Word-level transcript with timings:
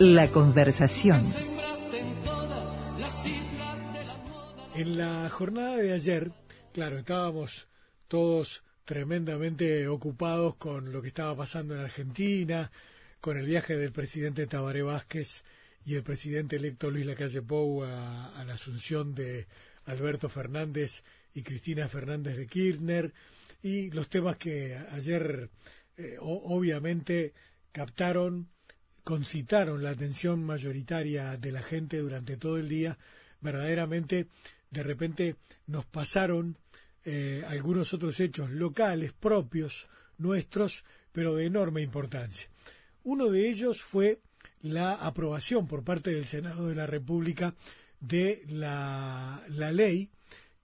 La 0.00 0.26
conversación. 0.26 1.20
En 4.74 4.98
la 4.98 5.30
jornada 5.30 5.76
de 5.76 5.92
ayer, 5.92 6.32
claro, 6.72 6.98
estábamos 6.98 7.68
todos 8.08 8.64
tremendamente 8.84 9.86
ocupados 9.86 10.56
con 10.56 10.92
lo 10.92 11.00
que 11.00 11.08
estaba 11.08 11.36
pasando 11.36 11.76
en 11.76 11.82
Argentina, 11.82 12.72
con 13.20 13.36
el 13.36 13.46
viaje 13.46 13.76
del 13.76 13.92
presidente 13.92 14.48
Tabaré 14.48 14.82
Vázquez 14.82 15.44
y 15.86 15.94
el 15.94 16.02
presidente 16.02 16.56
electo 16.56 16.90
Luis 16.90 17.06
Lacalle 17.06 17.42
Pou 17.42 17.84
a, 17.84 18.42
la 18.44 18.54
asunción 18.54 19.14
de 19.14 19.46
Alberto 19.84 20.28
Fernández 20.28 21.04
y 21.34 21.42
Cristina 21.42 21.88
Fernández 21.88 22.36
de 22.36 22.48
Kirchner 22.48 23.14
y 23.62 23.90
los 23.92 24.08
temas 24.08 24.38
que 24.38 24.76
ayer 24.90 25.50
eh, 25.96 26.16
obviamente 26.20 27.32
captaron 27.70 28.48
concitaron 29.04 29.82
la 29.82 29.90
atención 29.90 30.42
mayoritaria 30.42 31.36
de 31.36 31.52
la 31.52 31.62
gente 31.62 31.98
durante 31.98 32.36
todo 32.36 32.56
el 32.58 32.68
día, 32.68 32.98
verdaderamente 33.40 34.26
de 34.70 34.82
repente 34.82 35.36
nos 35.66 35.84
pasaron 35.84 36.58
eh, 37.04 37.44
algunos 37.46 37.92
otros 37.92 38.18
hechos 38.18 38.50
locales 38.50 39.12
propios 39.12 39.86
nuestros, 40.18 40.84
pero 41.12 41.34
de 41.34 41.46
enorme 41.46 41.82
importancia. 41.82 42.48
Uno 43.04 43.30
de 43.30 43.48
ellos 43.50 43.82
fue 43.82 44.20
la 44.62 44.94
aprobación 44.94 45.66
por 45.66 45.84
parte 45.84 46.10
del 46.10 46.24
Senado 46.24 46.68
de 46.68 46.74
la 46.74 46.86
República 46.86 47.54
de 48.00 48.42
la, 48.48 49.44
ley 49.48 50.10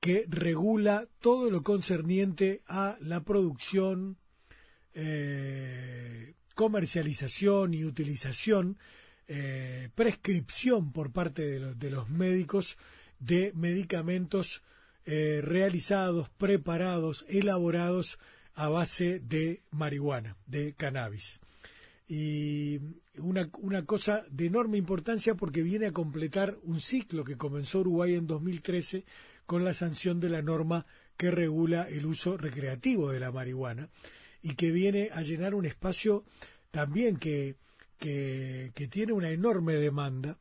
que 0.00 0.24
regula 0.28 1.06
todo 1.20 1.50
lo 1.50 1.62
concerniente 1.62 2.62
a 2.66 2.96
la 3.00 3.22
producción, 3.22 4.16
eh, 4.94 6.19
comercialización 6.60 7.72
y 7.72 7.86
utilización, 7.86 8.76
eh, 9.28 9.88
prescripción 9.94 10.92
por 10.92 11.10
parte 11.10 11.58
de, 11.58 11.90
los 11.90 12.10
médicos 12.10 12.76
de 13.18 13.52
medicamentos 13.54 14.62
eh, 15.06 15.40
realizados, 15.42 16.28
preparados, 16.28 17.24
elaborados 17.30 18.18
a 18.54 18.68
base 18.68 19.20
de 19.20 19.62
marihuana, 19.70 20.36
de 20.44 20.74
cannabis. 20.74 21.40
Y 22.06 22.78
una, 23.16 23.48
una 23.60 23.86
cosa 23.86 24.26
de 24.30 24.44
enorme 24.44 24.76
importancia 24.76 25.36
porque 25.36 25.62
viene 25.62 25.86
a 25.86 25.92
completar 25.92 26.58
un 26.62 26.82
ciclo 26.82 27.24
que 27.24 27.38
comenzó 27.38 27.80
Uruguay 27.80 28.16
en 28.16 28.26
2013 28.26 29.06
con 29.46 29.64
la 29.64 29.72
sanción 29.72 30.20
de 30.20 30.28
la 30.28 30.42
norma 30.42 30.84
que 31.16 31.30
regula 31.30 31.88
el 31.88 32.04
uso 32.04 32.36
recreativo 32.36 33.12
de 33.12 33.20
la 33.20 33.32
marihuana 33.32 33.88
y 34.42 34.54
que 34.54 34.70
viene 34.70 35.10
a 35.12 35.22
llenar 35.22 35.54
un 35.54 35.66
espacio 35.66 36.24
también 36.70 37.16
que, 37.16 37.56
que, 37.98 38.88
tiene 38.90 39.12
una 39.12 39.30
enorme 39.30 39.74
demanda, 39.74 40.38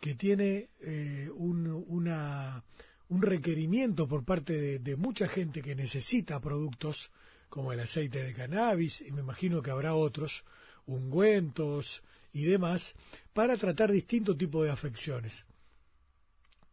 que 0.00 0.14
tiene 0.14 0.70
eh, 0.80 1.30
un, 1.34 1.66
una, 1.88 2.64
un 3.08 3.22
requerimiento 3.22 4.06
por 4.06 4.24
parte 4.24 4.78
de, 4.78 4.96
mucha 4.96 5.28
gente 5.28 5.62
que 5.62 5.74
necesita 5.74 6.40
productos 6.40 7.10
como 7.48 7.72
el 7.72 7.80
aceite 7.80 8.22
de 8.22 8.34
cannabis, 8.34 9.00
y 9.00 9.10
me 9.12 9.20
imagino 9.20 9.62
que 9.62 9.70
habrá 9.70 9.94
otros, 9.94 10.44
ungüentos 10.86 12.02
y 12.32 12.44
demás, 12.44 12.94
para 13.32 13.56
tratar 13.56 13.90
distintos 13.90 14.38
tipos 14.38 14.64
de 14.64 14.70
afecciones. 14.70 15.46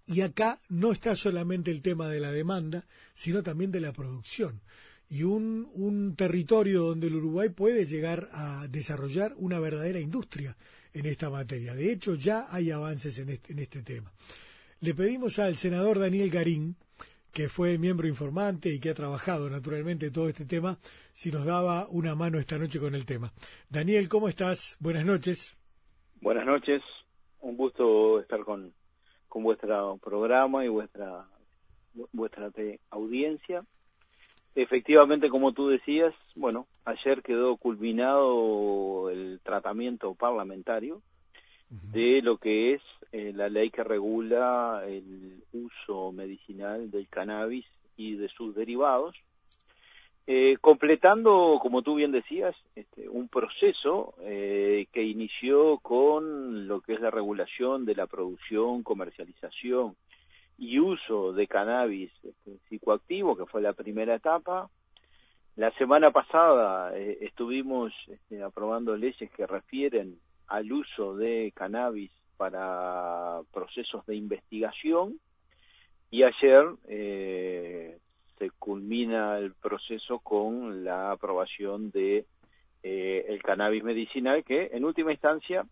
Y 0.06 0.22
acá 0.22 0.62
no 0.70 0.92
está 0.92 1.16
solamente 1.16 1.72
el 1.72 1.82
tema 1.82 2.08
de 2.08 2.20
la 2.20 2.32
demanda, 2.32 2.86
sino 3.14 3.44
también 3.44 3.72
de 3.72 3.82
la 3.82 3.92
producción 3.92 4.62
y 5.10 5.24
un, 5.24 5.70
un 5.74 6.16
territorio 6.16 6.84
donde 6.84 7.08
el 7.08 7.16
Uruguay 7.16 7.50
puede 7.50 7.86
llegar 7.86 8.30
a 8.34 8.68
desarrollar 8.68 9.34
una 9.38 9.60
verdadera 9.60 10.00
industria 10.00 10.58
en 10.94 11.06
esta 11.06 11.30
materia. 11.30 11.74
De 11.74 11.92
hecho, 11.92 12.16
ya 12.16 12.48
hay 12.50 12.72
avances 12.72 13.18
en 13.20 13.30
este, 13.30 13.54
en 13.54 13.60
este 13.60 13.84
tema. 13.84 14.12
Le 14.80 14.94
pedimos 14.94 15.40
al 15.40 15.56
senador 15.56 16.00
Daniel 16.00 16.30
Garín, 16.30 16.76
que 17.32 17.50
fue 17.50 17.78
miembro 17.78 18.08
informante 18.08 18.70
y 18.70 18.80
que 18.80 18.90
ha 18.90 18.94
trabajado 18.94 19.50
naturalmente 19.50 20.12
todo 20.12 20.28
este 20.28 20.46
tema, 20.46 20.78
si 21.14 21.32
nos 21.32 21.46
daba 21.46 21.88
una 21.90 22.16
mano 22.16 22.40
esta 22.40 22.58
noche 22.58 22.80
con 22.80 22.96
el 22.96 23.06
tema. 23.06 23.32
Daniel, 23.70 24.10
¿cómo 24.10 24.28
estás? 24.28 24.78
Buenas 24.80 25.06
noches. 25.06 25.56
Buenas 26.22 26.46
noches, 26.46 26.82
un 27.42 27.56
gusto 27.56 28.20
estar 28.20 28.44
con, 28.44 28.74
con 29.28 29.44
vuestro 29.44 29.98
programa 29.98 30.66
y 30.66 30.68
vuestra, 30.68 31.26
vuestra 32.12 32.52
audiencia. 32.90 33.64
Efectivamente, 34.58 35.30
como 35.30 35.52
tú 35.52 35.68
decías, 35.68 36.16
bueno, 36.34 36.66
ayer 36.84 37.22
quedó 37.22 37.58
culminado 37.58 39.12
el 39.12 39.40
tratamiento 39.44 40.16
parlamentario 40.16 41.04
de 41.70 42.24
lo 42.24 42.40
que 42.40 42.74
es 42.74 42.82
eh, 43.12 43.34
la 43.36 43.50
ley 43.50 43.70
que 43.70 43.84
regula 43.84 44.82
el 44.88 45.44
uso 45.54 46.12
medicinal 46.12 46.90
del 46.90 47.08
cannabis 47.08 47.68
y 47.98 48.16
de 48.16 48.30
sus 48.30 48.56
derivados, 48.56 49.16
eh, 50.26 50.58
completando, 50.60 51.60
como 51.62 51.84
tú 51.84 51.94
bien 51.94 52.12
decías, 52.12 52.56
este, 52.74 53.08
un 53.10 53.28
proceso 53.28 54.16
eh, 54.22 54.88
que 54.92 55.04
inició 55.04 55.78
con 55.84 56.68
lo 56.68 56.82
que 56.82 56.94
es 56.94 57.00
la 57.00 57.12
regulación 57.12 57.86
de 57.86 57.94
la 57.94 58.08
producción, 58.08 58.82
comercialización 58.82 59.96
y 60.58 60.80
uso 60.80 61.34
de 61.34 61.48
cannabis 61.48 62.12
este, 62.24 62.58
psicoactivo, 62.68 63.38
que 63.38 63.46
fue 63.46 63.62
la 63.62 63.74
primera 63.74 64.16
etapa. 64.16 64.70
La 65.56 65.72
semana 65.72 66.12
pasada 66.12 66.98
eh, 66.98 67.20
estuvimos 67.22 67.94
este, 68.08 68.42
aprobando 68.44 68.96
leyes 68.96 69.30
que 69.32 69.46
refieren 69.46 70.20
al 70.48 70.72
uso 70.72 71.16
de 71.16 71.52
cannabis 71.56 72.12
para 72.38 73.42
procesos 73.52 74.06
de 74.06 74.16
investigación 74.16 75.20
y 76.10 76.24
ayer 76.24 76.66
eh, 76.88 77.98
se 78.38 78.52
culmina 78.52 79.40
el 79.40 79.54
proceso 79.54 80.20
con 80.20 80.84
la 80.84 81.12
aprobación 81.12 81.92
de 81.92 82.26
eh, 82.84 83.26
el 83.28 83.42
cannabis 83.42 83.84
medicinal 83.84 84.44
que 84.44 84.70
en 84.74 84.86
última 84.86 85.12
instancia 85.12 85.66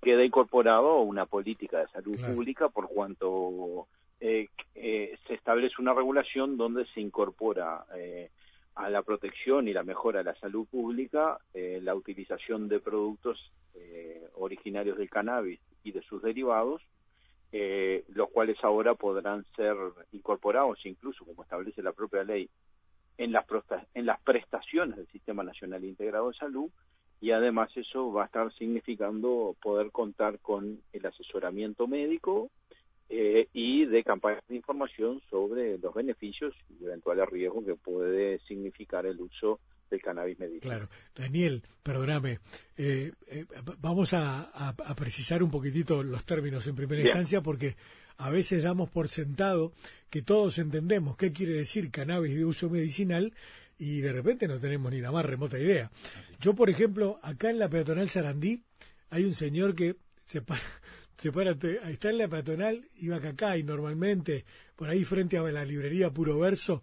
queda 0.00 0.24
incorporado 0.24 0.88
a 0.88 1.02
una 1.02 1.26
política 1.26 1.78
de 1.78 1.88
salud 1.88 2.16
pública 2.34 2.68
por 2.68 2.88
cuanto 2.88 3.86
eh, 4.20 4.48
eh, 4.74 5.16
se 5.26 5.34
establece 5.34 5.76
una 5.78 5.94
regulación 5.94 6.56
donde 6.56 6.86
se 6.86 7.00
incorpora 7.00 7.84
eh, 7.94 8.30
a 8.74 8.90
la 8.90 9.02
protección 9.02 9.68
y 9.68 9.72
la 9.72 9.82
mejora 9.82 10.18
de 10.18 10.24
la 10.24 10.34
salud 10.36 10.66
pública 10.66 11.38
eh, 11.54 11.80
la 11.82 11.94
utilización 11.94 12.68
de 12.68 12.80
productos 12.80 13.52
originarios 14.34 14.98
del 14.98 15.08
cannabis 15.08 15.60
y 15.84 15.92
de 15.92 16.02
sus 16.02 16.20
derivados, 16.20 16.82
los 18.08 18.28
cuales 18.30 18.56
ahora 18.62 18.94
podrán 18.94 19.44
ser 19.54 19.76
incorporados 20.10 20.84
incluso, 20.84 21.24
como 21.24 21.44
establece 21.44 21.80
la 21.82 21.92
propia 21.92 22.24
ley, 22.24 22.50
en 23.18 23.30
las, 23.30 23.46
en 23.94 24.04
las 24.04 24.20
prestaciones 24.22 24.96
del 24.96 25.06
Sistema 25.08 25.44
Nacional 25.44 25.84
Integrado 25.84 26.28
de 26.28 26.38
Salud 26.38 26.70
y 27.20 27.30
además 27.30 27.70
eso 27.76 28.12
va 28.12 28.24
a 28.24 28.26
estar 28.26 28.52
significando 28.54 29.54
poder 29.62 29.92
contar 29.92 30.40
con 30.40 30.80
el 30.92 31.06
asesoramiento 31.06 31.86
médico 31.86 32.50
eh, 33.10 33.48
y 33.54 33.86
de 33.86 34.04
campañas 34.04 34.42
de 34.48 34.56
información 34.56 35.22
sobre 35.30 35.78
los 35.78 35.94
beneficios 35.94 36.54
y 36.68 36.84
eventuales 36.84 37.26
riesgos 37.28 37.64
que 37.64 37.74
puede 37.74 38.38
significar 38.40 39.06
el 39.06 39.18
uso 39.20 39.60
del 39.90 40.02
cannabis 40.02 40.38
medicinal. 40.38 40.60
Claro. 40.60 40.88
Daniel, 41.14 41.62
perdóname, 41.82 42.40
eh, 42.76 43.12
eh, 43.28 43.46
vamos 43.78 44.12
a, 44.12 44.74
precisar 44.96 45.42
un 45.42 45.50
poquitito 45.50 46.02
los 46.02 46.24
términos 46.24 46.66
en 46.66 46.76
primera 46.76 47.00
instancia 47.00 47.40
porque 47.40 47.76
a 48.18 48.30
veces 48.30 48.62
damos 48.62 48.90
por 48.90 49.08
sentado 49.08 49.72
que 50.10 50.20
todos 50.20 50.58
entendemos 50.58 51.16
qué 51.16 51.32
quiere 51.32 51.54
decir 51.54 51.90
cannabis 51.90 52.36
de 52.36 52.44
uso 52.44 52.68
medicinal 52.68 53.32
y 53.78 54.00
de 54.00 54.12
repente 54.12 54.48
no 54.48 54.58
tenemos 54.58 54.92
ni 54.92 55.00
la 55.00 55.12
más 55.12 55.24
remota 55.24 55.58
idea. 55.58 55.90
Yo, 56.40 56.54
por 56.54 56.68
ejemplo, 56.68 57.18
acá 57.22 57.48
en 57.48 57.58
la 57.58 57.70
peatonal 57.70 58.08
Sarandí 58.10 58.64
hay 59.10 59.24
un 59.24 59.34
señor 59.34 59.74
que 59.74 59.96
se 60.24 60.42
para, 60.42 60.60
se 61.18 61.32
para, 61.32 61.50
está 61.50 62.10
en 62.10 62.18
la 62.18 62.28
peatonal, 62.28 62.88
iba 62.96 63.16
acá 63.16 63.56
y 63.56 63.64
normalmente 63.64 64.44
por 64.76 64.88
ahí 64.88 65.04
frente 65.04 65.36
a 65.36 65.42
la 65.42 65.64
librería 65.64 66.10
Puro 66.10 66.38
Verso 66.38 66.82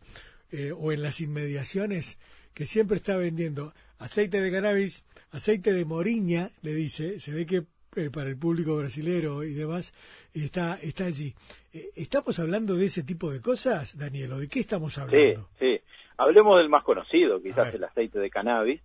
eh, 0.52 0.74
o 0.78 0.92
en 0.92 1.02
las 1.02 1.22
inmediaciones, 1.22 2.20
que 2.54 2.66
siempre 2.66 2.98
está 2.98 3.16
vendiendo 3.16 3.74
aceite 3.98 4.42
de 4.42 4.52
cannabis, 4.52 5.06
aceite 5.32 5.72
de 5.72 5.86
moriña, 5.86 6.50
le 6.62 6.74
dice, 6.74 7.22
se 7.22 7.32
ve 7.32 7.46
que 7.46 7.64
eh, 7.96 8.10
para 8.14 8.30
el 8.30 8.38
público 8.38 8.76
brasilero 8.76 9.42
y 9.46 9.54
demás, 9.54 9.94
está, 10.34 10.78
está 10.82 11.06
allí. 11.06 11.34
Eh, 11.74 11.92
¿Estamos 11.96 12.38
hablando 12.38 12.76
de 12.76 12.88
ese 12.88 13.04
tipo 13.04 13.32
de 13.32 13.40
cosas, 13.40 13.98
Daniel? 13.98 14.34
¿O 14.34 14.40
de 14.40 14.50
qué 14.50 14.60
estamos 14.60 14.98
hablando? 14.98 15.48
Sí, 15.60 15.78
sí. 15.78 15.82
Hablemos 16.18 16.58
del 16.58 16.68
más 16.68 16.84
conocido, 16.84 17.42
quizás 17.42 17.74
el 17.74 17.84
aceite 17.86 18.20
de 18.20 18.30
cannabis, 18.30 18.82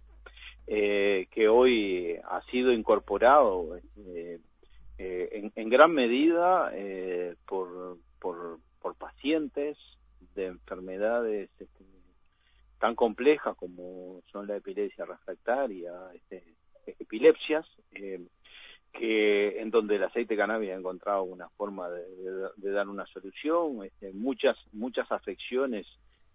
que 0.67 1.49
hoy 1.49 2.17
ha 2.29 2.41
sido 2.51 2.73
incorporado 2.73 3.77
eh, 4.07 4.39
en, 5.01 5.71
gran 5.71 5.93
medida 5.93 6.71
eh, 6.75 7.35
por, 7.47 7.99
por, 8.19 8.59
pacientes 8.99 9.79
de 10.35 10.47
enfermedades 10.47 11.49
este, 11.59 11.85
tan 12.79 12.95
complejas 12.95 13.57
como 13.57 14.21
son 14.31 14.47
la 14.47 14.57
epilepsia 14.57 15.07
refractaria, 15.07 15.93
este, 16.15 16.45
epilepsias, 16.99 17.67
eh, 17.93 18.21
que 18.93 19.61
en 19.61 19.71
donde 19.71 19.97
el 19.97 20.03
aceite 20.03 20.37
cannabis 20.37 20.71
ha 20.71 20.75
encontrado 20.75 21.23
una 21.23 21.49
forma 21.51 21.89
de, 21.89 22.71
dar 22.71 22.89
una 22.89 23.07
solución, 23.07 23.85
este, 23.85 24.13
muchas 24.13 24.57
muchas 24.73 25.11
afecciones 25.13 25.87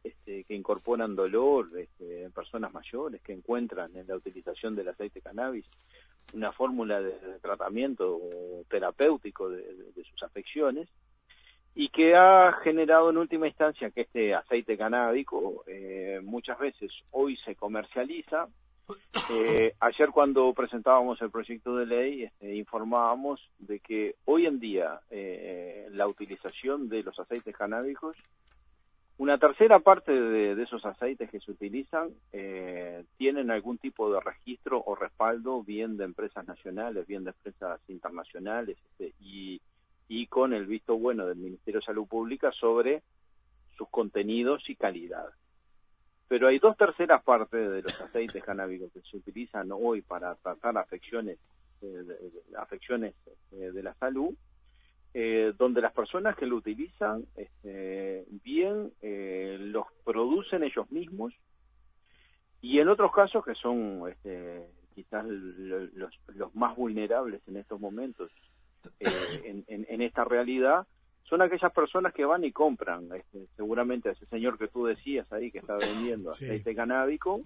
este, 0.03 0.43
que 0.45 0.55
incorporan 0.55 1.15
dolor 1.15 1.69
este, 1.77 2.23
en 2.23 2.31
personas 2.31 2.73
mayores 2.73 3.21
que 3.21 3.33
encuentran 3.33 3.95
en 3.95 4.07
la 4.07 4.15
utilización 4.15 4.75
del 4.75 4.87
aceite 4.87 5.21
cannabis 5.21 5.65
una 6.33 6.51
fórmula 6.51 7.01
de, 7.01 7.13
tratamiento 7.41 8.19
terapéutico 8.69 9.49
de, 9.49 9.63
sus 10.09 10.23
afecciones 10.23 10.89
y 11.73 11.89
que 11.89 12.15
ha 12.15 12.53
generado 12.63 13.09
en 13.09 13.17
última 13.17 13.47
instancia 13.47 13.91
que 13.91 14.01
este 14.01 14.33
aceite 14.33 14.77
canábico 14.77 15.63
eh, 15.67 16.19
muchas 16.23 16.57
veces 16.57 16.91
hoy 17.11 17.37
se 17.37 17.55
comercializa. 17.55 18.47
Eh, 19.31 19.73
ayer 19.79 20.09
cuando 20.09 20.53
presentábamos 20.53 21.19
el 21.21 21.31
proyecto 21.31 21.75
de 21.75 21.87
ley 21.87 22.23
este, 22.23 22.55
informábamos 22.55 23.41
de 23.57 23.79
que 23.79 24.15
hoy 24.25 24.45
en 24.45 24.59
día 24.59 24.99
eh, 25.09 25.87
la 25.91 26.07
utilización 26.07 26.87
de 26.87 27.01
los 27.01 27.17
aceites 27.19 27.55
canábicos, 27.55 28.15
una 29.17 29.37
tercera 29.37 29.79
parte 29.79 30.11
de, 30.11 30.61
esos 30.61 30.85
aceites 30.85 31.29
que 31.29 31.39
se 31.39 31.51
utilizan 31.51 32.09
eh, 32.33 33.05
tienen 33.17 33.49
algún 33.49 33.77
tipo 33.77 34.11
de 34.11 34.19
registro 34.19 34.83
o 34.85 34.95
respaldo 34.95 35.63
bien 35.63 35.95
de 35.95 36.03
empresas 36.03 36.45
nacionales, 36.45 37.07
bien 37.07 37.23
de 37.23 37.29
empresas 37.31 37.79
internacionales 37.87 38.77
este, 38.91 39.13
y, 39.21 39.61
y 40.09 40.27
con 40.27 40.53
el 40.53 40.65
visto 40.65 40.97
bueno 40.97 41.25
del 41.25 41.37
Ministerio 41.37 41.79
de 41.79 41.85
Salud 41.85 42.07
Pública 42.07 42.51
sobre 42.51 43.03
sus 43.77 43.87
contenidos 43.89 44.69
y 44.69 44.75
calidad. 44.75 45.29
Pero 46.27 46.47
hay 46.47 46.59
dos 46.59 46.75
terceras 46.75 47.23
partes 47.23 47.71
de 47.71 47.81
los 47.83 48.01
aceites 48.01 48.43
canábicos 48.43 48.91
que 48.91 49.01
se 49.01 49.17
utilizan 49.17 49.69
hoy 49.71 50.01
para 50.01 50.35
tratar 50.35 50.77
afecciones 50.77 51.37
eh, 51.81 51.85
de, 51.85 52.57
afecciones 52.57 53.13
eh, 53.51 53.71
de 53.71 53.83
la 53.83 53.93
salud 53.93 54.33
eh, 55.17 55.53
donde 55.57 55.79
las 55.79 55.93
personas 55.93 56.35
que 56.35 56.45
lo 56.45 56.57
utilizan 56.57 57.25
este, 57.37 58.25
bien 58.43 58.91
los 59.71 59.85
producen 60.03 60.63
ellos 60.63 60.91
mismos 60.91 61.33
y 62.61 62.79
en 62.79 62.89
otros 62.89 63.13
casos 63.13 63.45
que 63.45 63.55
son 63.55 64.03
este, 64.09 64.67
quizás 64.93 65.25
los, 65.25 66.13
los, 66.27 66.53
más 66.53 66.75
vulnerables 66.75 67.41
en 67.47 67.57
estos 67.57 67.79
momentos 67.79 68.29
en, 68.99 69.63
en 69.67 70.01
esta 70.01 70.25
realidad 70.25 70.85
son 71.27 71.41
aquellas 71.41 71.73
personas 71.73 72.13
que 72.13 72.23
van 72.23 72.43
y 72.43 72.51
compran, 72.51 73.09
este, 73.13 73.47
seguramente 73.55 74.09
a 74.09 74.11
ese 74.11 74.25
señor 74.27 74.57
que 74.57 74.67
tú 74.67 74.85
decías 74.85 75.31
ahí 75.33 75.51
que 75.51 75.59
está 75.59 75.75
vendiendo 75.75 76.31
aceite 76.31 76.75
canábico, 76.75 77.41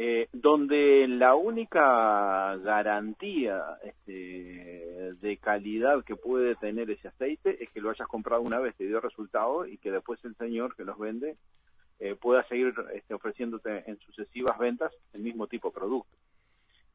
eh, 0.00 0.28
donde 0.32 1.08
la 1.08 1.34
única 1.34 2.56
garantía 2.58 3.64
este, 3.82 5.12
de 5.20 5.36
calidad 5.38 6.04
que 6.04 6.14
puede 6.14 6.54
tener 6.54 6.88
ese 6.88 7.08
aceite 7.08 7.64
es 7.64 7.68
que 7.70 7.80
lo 7.80 7.90
hayas 7.90 8.06
comprado 8.06 8.42
una 8.42 8.60
vez, 8.60 8.76
te 8.76 8.86
dio 8.86 9.00
resultado 9.00 9.66
y 9.66 9.76
que 9.78 9.90
después 9.90 10.24
el 10.24 10.36
señor 10.36 10.76
que 10.76 10.84
los 10.84 10.96
vende 11.00 11.34
eh, 11.98 12.14
pueda 12.14 12.46
seguir 12.46 12.72
este, 12.94 13.12
ofreciéndote 13.12 13.90
en 13.90 13.98
sucesivas 13.98 14.56
ventas 14.56 14.92
el 15.14 15.22
mismo 15.22 15.48
tipo 15.48 15.70
de 15.70 15.74
producto. 15.74 16.16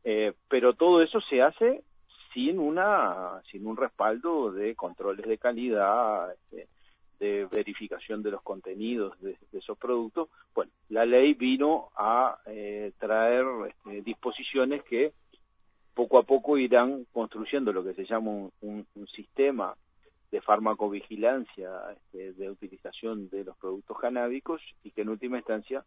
Eh, 0.06 0.32
pero 0.48 0.74
todo 0.74 1.02
eso 1.02 1.20
se 1.30 1.42
hace 1.42 1.84
sin 2.34 2.58
una 2.58 3.42
sin 3.52 3.68
un 3.68 3.76
respaldo 3.76 4.54
de 4.54 4.76
controles 4.76 5.28
de 5.28 5.38
calidad 5.38 6.32
este, 6.32 6.70
de 7.24 7.46
verificación 7.46 8.22
de 8.22 8.31
los 8.31 8.42
contenidos 8.42 9.18
de, 9.22 9.38
esos 9.54 9.78
productos 9.78 10.28
bueno 10.54 10.72
la 10.90 11.06
ley 11.06 11.34
vino 11.34 11.90
a 11.96 12.38
eh, 12.46 12.92
traer 13.00 13.46
este, 13.70 14.02
disposiciones 14.02 14.84
que 14.84 15.14
poco 15.94 16.18
a 16.18 16.24
poco 16.24 16.58
irán 16.58 17.06
construyendo 17.14 17.72
lo 17.72 17.81
que 17.81 17.94
se 17.94 18.04
llama 18.06 18.50
un, 18.62 18.86
sistema 19.16 19.74
de 20.31 20.42
farmacovigilancia 20.42 21.70
este, 21.96 22.34
de 22.34 22.50
utilización 22.50 23.30
de 23.30 23.46
los 23.46 23.56
productos 23.58 23.98
canábicos 24.00 24.62
y 24.84 24.92
que 24.92 25.02
en 25.02 25.10
última 25.10 25.38
instancia 25.38 25.86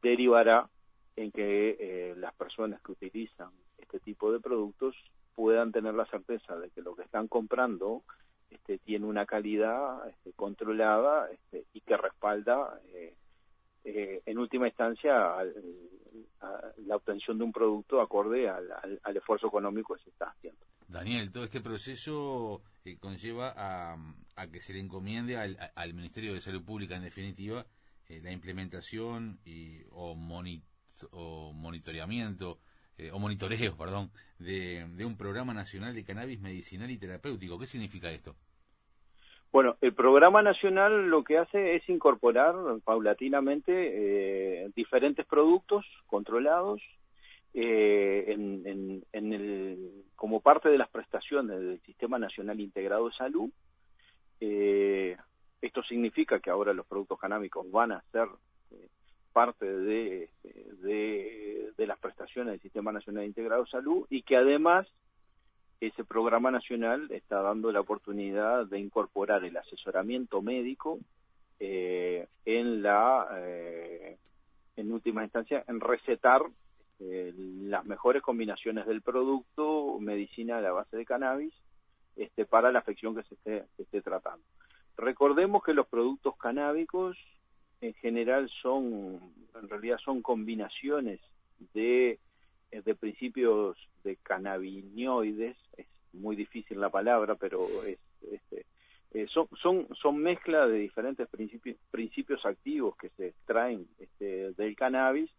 derivará 0.00 0.68
en 1.16 1.32
que 1.32 1.76
eh, 1.80 2.14
las 2.18 2.34
personas 2.34 2.80
que 2.82 2.92
utilizan 2.92 3.48
este 3.78 3.98
tipo 3.98 4.30
de 4.30 4.38
productos 4.38 4.94
puedan 5.34 5.72
tener 5.72 5.94
la 5.94 6.06
certeza 6.06 6.56
de 6.56 6.70
que 6.70 6.82
lo 6.82 6.94
que 6.94 7.02
están 7.02 7.26
comprando 7.26 8.02
este, 8.50 8.78
tiene 8.78 9.06
una 9.06 9.26
calidad 9.26 10.08
este, 10.08 10.32
controlada 10.32 11.30
este, 11.30 11.66
y 11.72 11.80
que 11.80 11.96
respalda 11.96 12.80
eh, 12.92 13.14
eh, 13.84 14.22
en 14.26 14.38
última 14.38 14.68
instancia 14.68 15.36
la 16.86 16.96
obtención 16.96 17.38
de 17.38 17.44
un 17.44 17.52
producto 17.52 18.00
acorde 18.00 18.48
al, 18.48 19.16
esfuerzo 19.16 19.48
económico 19.48 19.94
que 19.94 20.02
se 20.04 20.10
está 20.10 20.26
haciendo. 20.26 20.64
Daniel, 20.86 21.32
todo 21.32 21.44
este 21.44 21.60
proceso 21.60 22.62
eh, 22.84 22.96
conlleva 22.98 23.54
a, 23.56 23.96
que 24.48 24.60
se 24.60 24.72
le 24.72 24.80
encomiende 24.80 25.36
al, 25.36 25.94
Ministerio 25.94 26.34
de 26.34 26.40
Salud 26.40 26.64
Pública, 26.64 26.96
en 26.96 27.02
definitiva, 27.02 27.66
la 28.08 28.30
implementación 28.30 29.40
y, 29.44 29.82
o 29.90 30.14
monitoreamiento 31.52 32.60
eh, 32.98 33.10
o 33.12 33.18
monitoreo, 33.18 33.76
perdón, 33.76 34.10
de, 34.38 34.86
un 35.04 35.16
programa 35.18 35.52
nacional 35.52 35.94
de 35.94 36.02
cannabis 36.02 36.40
medicinal 36.40 36.90
y 36.90 36.96
terapéutico. 36.96 37.58
¿Qué 37.58 37.66
significa 37.66 38.10
esto? 38.10 38.34
Bueno, 39.52 39.76
el 39.82 39.92
programa 39.92 40.42
nacional 40.42 41.08
lo 41.08 41.22
que 41.22 41.36
hace 41.36 41.76
es 41.76 41.88
incorporar 41.90 42.54
paulatinamente 42.84 43.72
eh, 44.64 44.70
diferentes 44.74 45.26
productos 45.26 45.84
controlados 46.06 46.80
eh, 47.52 48.34
como 50.14 50.40
parte 50.40 50.70
de 50.70 50.78
las 50.78 50.88
prestaciones 50.88 51.58
del 51.58 51.80
Sistema 51.82 52.18
Nacional 52.18 52.60
Integrado 52.60 53.08
de 53.08 53.14
Salud. 53.14 53.50
esto 54.40 55.82
significa 55.84 56.40
que 56.40 56.50
ahora 56.50 56.72
los 56.72 56.86
productos 56.86 57.18
canábicos 57.18 57.70
van 57.70 57.92
a 57.92 58.04
ser 58.12 58.28
parte 59.36 59.66
de, 59.66 60.30
de, 60.80 61.86
las 61.86 61.98
prestaciones 61.98 62.52
del 62.52 62.62
Sistema 62.62 62.90
Nacional 62.90 63.26
Integrado 63.26 63.64
de 63.64 63.70
Salud 63.70 64.06
y 64.08 64.22
que 64.22 64.34
además 64.34 64.88
ese 65.78 66.04
programa 66.04 66.50
nacional 66.50 67.06
está 67.10 67.42
dando 67.42 67.70
la 67.70 67.80
oportunidad 67.80 68.64
de 68.64 68.78
incorporar 68.78 69.44
el 69.44 69.54
asesoramiento 69.58 70.40
médico 70.40 71.00
eh, 71.60 72.26
en 72.46 72.82
la 72.82 73.28
eh, 73.34 74.16
en 74.74 74.90
última 74.90 75.22
instancia 75.22 75.62
en 75.68 75.80
recetar 75.80 76.40
eh, 77.00 77.34
las 77.36 77.84
mejores 77.84 78.22
combinaciones 78.22 78.86
del 78.86 79.02
producto 79.02 79.98
medicina 80.00 80.56
a 80.56 80.62
la 80.62 80.72
base 80.72 80.96
de 80.96 81.04
cannabis 81.04 81.52
este 82.16 82.46
para 82.46 82.72
la 82.72 82.78
afección 82.78 83.14
que 83.14 83.22
se 83.24 83.34
esté, 83.34 83.64
se 83.76 83.82
esté 83.82 84.00
tratando. 84.00 84.46
Recordemos 84.96 85.62
que 85.62 85.74
los 85.74 85.86
productos 85.88 86.38
canábicos 86.38 87.18
en 87.80 87.94
general 87.94 88.50
son, 88.62 89.20
en 89.54 89.68
realidad 89.68 89.98
son 90.04 90.22
combinaciones 90.22 91.20
de, 91.74 92.18
eh, 92.70 92.82
de 92.82 92.94
principios 92.94 93.76
de 94.04 94.16
cannabinoides, 94.16 95.56
es 95.76 95.86
muy 96.12 96.36
difícil 96.36 96.80
la 96.80 96.90
palabra, 96.90 97.34
pero 97.34 97.66
es, 97.84 97.98
este, 98.30 98.66
eh, 99.12 99.26
son, 99.28 99.48
son, 99.60 99.88
son 99.94 100.18
mezcla 100.18 100.66
de 100.66 100.78
diferentes 100.78 101.28
principios, 101.28 101.76
principios 101.90 102.44
activos 102.44 102.96
que 102.96 103.10
se 103.10 103.28
extraen 103.28 103.86
este, 103.98 104.52
del 104.52 104.76
cannabis 104.76 105.30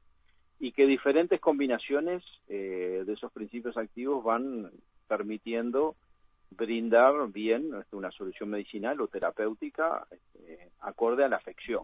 y 0.59 0.71
que 0.71 0.87
diferentes 0.87 1.39
combinaciones 1.39 2.23
eh, 2.47 3.03
de 3.05 3.13
esos 3.13 3.31
principios 3.31 3.77
activos 3.77 4.23
van 4.23 4.71
permitiendo 5.07 5.95
brindar 6.49 7.27
bien 7.31 7.71
este, 7.79 7.95
una 7.95 8.11
solución 8.11 8.49
medicinal 8.49 8.99
o 9.01 9.07
terapéutica 9.07 10.07
este, 10.09 10.69
acorde 10.79 11.23
a 11.23 11.29
la 11.29 11.37
afección. 11.37 11.83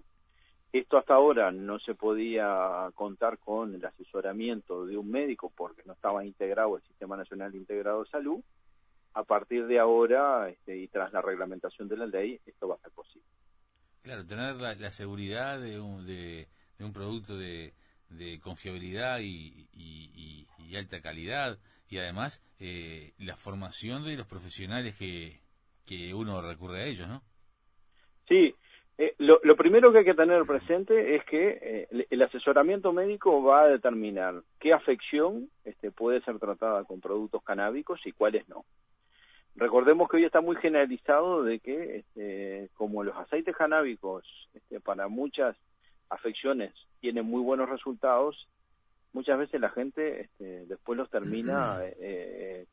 Esto 0.73 0.97
hasta 0.97 1.13
ahora 1.13 1.51
no 1.51 1.77
se 1.77 1.93
podía 1.93 2.89
contar 2.95 3.37
con 3.37 3.75
el 3.75 3.85
asesoramiento 3.85 4.87
de 4.87 4.97
un 4.97 5.07
médico 5.07 5.53
porque 5.55 5.83
no 5.85 5.93
estaba 5.93 6.25
integrado 6.25 6.77
el 6.77 6.83
Sistema 6.83 7.15
Nacional 7.15 7.53
Integrado 7.53 8.03
de 8.03 8.09
Salud. 8.09 8.43
A 9.13 9.23
partir 9.23 9.67
de 9.67 9.77
ahora 9.77 10.49
este, 10.49 10.75
y 10.75 10.87
tras 10.87 11.13
la 11.13 11.21
reglamentación 11.21 11.87
de 11.87 11.97
la 11.97 12.07
ley, 12.07 12.39
esto 12.47 12.67
va 12.67 12.73
a 12.73 12.79
ser 12.79 12.91
posible. 12.91 13.27
Claro, 14.01 14.25
tener 14.25 14.55
la, 14.55 14.91
seguridad 14.91 15.61
de 15.61 15.79
un, 15.79 16.07
de, 16.07 16.47
un 16.79 16.91
producto 16.91 17.37
de, 17.37 17.75
confiabilidad 18.41 19.19
y, 19.21 20.47
alta 20.75 21.01
calidad 21.01 21.59
y 21.87 21.99
además 21.99 22.41
eh, 22.59 23.13
la 23.19 23.37
formación 23.37 24.03
de 24.03 24.17
los 24.17 24.25
profesionales 24.25 24.95
que, 24.95 25.39
que 25.85 26.15
uno 26.15 26.41
recurre 26.41 26.81
a 26.81 26.85
ellos, 26.87 27.07
¿no? 27.07 27.21
Sí, 28.27 28.55
eh, 28.97 29.15
lo, 29.17 29.55
primero 29.55 29.91
que 29.91 29.99
hay 29.99 30.05
que 30.05 30.13
tener 30.13 30.45
presente 30.45 31.15
es 31.15 31.25
que 31.25 31.57
eh, 31.61 32.07
el 32.09 32.21
asesoramiento 32.21 32.93
médico 32.93 33.41
va 33.41 33.63
a 33.63 33.67
determinar 33.67 34.41
qué 34.59 34.71
afección 34.71 35.49
este, 35.65 35.89
puede 35.91 36.21
ser 36.21 36.37
tratada 36.37 36.83
con 36.83 37.01
productos 37.01 37.43
canábicos 37.43 37.99
y 38.05 38.11
cuáles 38.11 38.47
no. 38.47 38.65
Recordemos 39.55 40.09
que 40.09 40.17
hoy 40.17 40.25
está 40.25 40.41
muy 40.41 40.55
generalizado 40.57 41.43
de 41.43 41.59
que, 41.59 41.97
este, 41.97 42.69
como 42.75 43.03
los 43.03 43.15
aceites 43.17 43.55
canábicos 43.55 44.25
este, 44.53 44.79
para 44.79 45.07
muchas 45.07 45.55
afecciones 46.09 46.73
tienen 46.99 47.25
muy 47.25 47.41
buenos 47.41 47.69
resultados, 47.69 48.47
muchas 49.13 49.37
veces 49.37 49.61
la 49.61 49.69
gente 49.69 50.21
este, 50.21 50.65
después 50.65 50.97
los 50.97 51.09
termina 51.09 51.79
eh, 51.99 52.67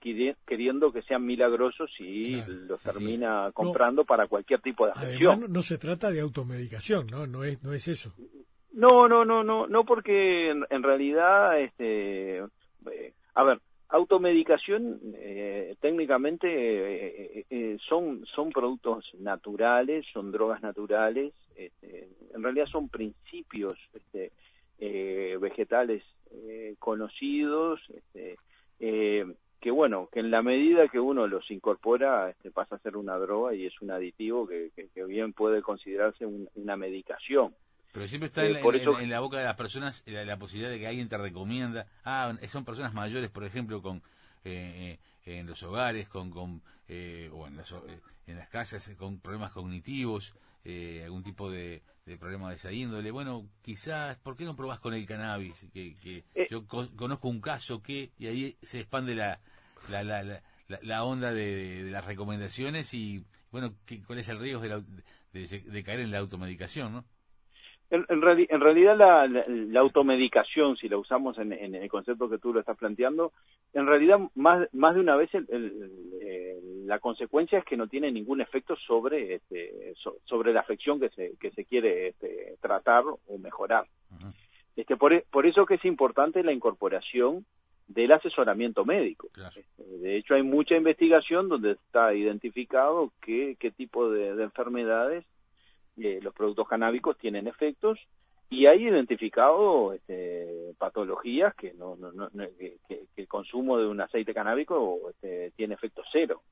queriendo 0.46 0.92
que 0.92 1.02
sean 1.02 1.24
milagrosos 1.24 1.90
y 2.00 2.42
los 2.66 2.82
termina 2.82 3.50
comprando 3.52 4.04
para 4.04 4.26
cualquier 4.26 4.60
tipo 4.60 4.86
de. 4.86 4.92
Además, 4.94 5.48
no 5.48 5.62
se 5.62 5.78
trata 5.78 6.10
de 6.10 6.20
automedicación, 6.20 7.06
¿no? 7.06 7.26
No 7.26 7.44
es, 7.44 7.62
no 7.62 7.72
es 7.72 7.86
eso. 7.88 8.12
No, 8.72 9.08
no, 9.08 9.24
no, 9.24 9.42
no, 9.42 9.66
no 9.66 9.84
porque 9.84 10.50
en, 10.50 10.82
realidad, 10.82 11.60
este, 11.60 12.38
eh, 12.38 13.12
a 13.34 13.44
ver, 13.44 13.60
automedicación 13.90 15.00
eh, 15.16 15.74
técnicamente 15.80 16.46
eh, 16.48 17.46
eh, 17.50 17.76
son 17.88 18.24
son 18.26 18.50
productos 18.50 19.04
naturales, 19.18 20.06
son 20.12 20.30
drogas 20.30 20.62
naturales, 20.62 21.32
este, 21.56 22.08
en 22.32 22.42
realidad 22.42 22.66
son 22.66 22.88
principios 22.88 23.78
este, 23.92 24.32
vegetales 25.38 26.02
conocidos, 26.78 27.80
este, 27.90 28.36
que 29.60 29.70
bueno, 29.70 30.08
que 30.10 30.20
en 30.20 30.30
la 30.30 30.42
medida 30.42 30.88
que 30.88 30.98
uno 30.98 31.26
los 31.26 31.50
incorpora 31.50 32.30
este, 32.30 32.50
pasa 32.50 32.76
a 32.76 32.78
ser 32.78 32.96
una 32.96 33.18
droga 33.18 33.54
y 33.54 33.66
es 33.66 33.80
un 33.82 33.90
aditivo 33.90 34.48
que, 34.48 34.70
que, 34.74 35.04
bien 35.04 35.34
puede 35.34 35.60
considerarse 35.60 36.24
una 36.54 36.76
medicación. 36.76 37.54
Pero 37.92 38.08
siempre 38.08 38.28
está 38.28 38.46
en, 38.46 38.56
eh, 38.56 39.06
la 39.06 39.20
boca 39.20 39.38
de 39.38 39.44
las 39.44 39.56
personas 39.56 40.02
la, 40.06 40.38
posibilidad 40.38 40.70
de 40.70 40.78
que 40.78 40.86
alguien 40.86 41.08
te 41.08 41.18
recomienda. 41.18 41.86
Ah, 42.04 42.32
son 42.48 42.64
personas 42.64 42.94
mayores, 42.94 43.28
por 43.30 43.44
ejemplo, 43.44 43.82
con 43.82 44.02
eh, 44.44 44.98
eh, 45.26 45.38
en 45.38 45.46
los 45.46 45.62
hogares, 45.62 46.08
con, 46.08 46.30
con 46.30 46.62
o 46.88 47.46
en 47.46 47.56
las, 47.56 47.74
en 48.26 48.36
las 48.36 48.48
casas 48.48 48.90
con 48.98 49.20
problemas 49.20 49.52
cognitivos, 49.52 50.34
algún 50.64 51.22
tipo 51.22 51.50
de, 51.50 51.82
problema 52.18 52.50
de 52.50 52.56
esa 52.56 52.72
índole. 52.72 53.10
Bueno, 53.10 53.48
quizás, 53.62 54.16
¿por 54.18 54.36
qué 54.36 54.44
no 54.44 54.56
probás 54.56 54.80
con 54.80 54.94
el 54.94 55.06
cannabis? 55.06 55.64
Que, 55.72 55.96
que 55.96 56.24
yo 56.50 56.66
conozco 56.66 57.28
un 57.28 57.40
caso 57.40 57.82
que, 57.82 58.12
y 58.18 58.26
ahí 58.26 58.56
se 58.62 58.80
expande 58.80 59.14
la, 59.14 59.40
la, 59.88 60.02
la, 60.02 60.42
la, 60.82 61.04
onda 61.04 61.32
de, 61.32 61.88
las 61.90 62.04
recomendaciones 62.04 62.92
y, 62.94 63.24
bueno, 63.50 63.74
¿cuál 64.06 64.18
es 64.18 64.28
el 64.28 64.38
riesgo 64.38 64.60
de, 64.60 64.82
de, 65.32 65.60
de 65.60 65.82
caer 65.84 66.00
en 66.00 66.10
la 66.10 66.18
automedicación, 66.18 66.92
no? 66.92 67.04
En, 67.90 68.06
en, 68.08 68.60
realidad 68.60 68.96
la, 68.96 69.80
automedicación, 69.80 70.76
si 70.76 70.88
la 70.88 70.96
usamos 70.96 71.36
en, 71.38 71.52
el 71.52 71.88
concepto 71.88 72.30
que 72.30 72.38
tú 72.38 72.52
lo 72.52 72.60
estás 72.60 72.76
planteando, 72.76 73.32
en 73.74 73.86
realidad 73.86 74.20
más, 74.36 74.72
más 74.72 74.94
de 74.94 75.00
una 75.00 75.16
vez 75.16 75.28
la 76.86 77.00
consecuencia 77.00 77.58
es 77.58 77.64
que 77.64 77.76
no 77.76 77.88
tiene 77.88 78.12
ningún 78.12 78.40
efecto 78.40 78.76
sobre, 78.76 79.34
este, 79.34 79.94
sobre 80.24 80.52
la 80.52 80.60
afección 80.60 81.00
que 81.00 81.08
se, 81.10 81.32
que 81.40 81.50
se 81.50 81.64
quiere 81.64 82.08
este, 82.08 82.56
tratar 82.60 83.04
o 83.06 83.38
mejorar. 83.38 83.86
este, 84.76 84.96
por, 84.96 85.22
por 85.24 85.46
eso 85.46 85.66
que 85.66 85.74
es 85.74 85.84
importante 85.84 86.44
la 86.44 86.52
incorporación 86.52 87.44
del 87.88 88.12
asesoramiento 88.12 88.84
médico. 88.84 89.30
Este, 89.56 89.82
de 89.82 90.16
hecho, 90.16 90.34
hay 90.34 90.44
mucha 90.44 90.76
investigación 90.76 91.48
donde 91.48 91.72
está 91.72 92.14
identificado 92.14 93.12
qué, 93.20 93.56
qué 93.58 93.72
tipo 93.72 94.08
de 94.10 94.28
enfermedades 94.42 95.24
eh, 96.00 96.18
los 96.22 96.34
productos 96.34 96.68
canábicos 96.68 97.18
tienen 97.18 97.46
efectos 97.46 97.98
y 98.48 98.66
hay 98.66 98.88
identificado 98.88 99.92
este, 99.92 100.74
patologías 100.76 101.54
que, 101.54 101.72
no, 101.74 101.96
que, 102.88 103.04
el 103.16 103.28
consumo 103.28 103.78
de 103.78 103.86
un 103.86 104.00
aceite 104.00 104.34
canábico 104.34 104.98
este, 105.10 105.52
tiene 105.56 105.74
efecto 105.74 106.02
cero. 106.10 106.42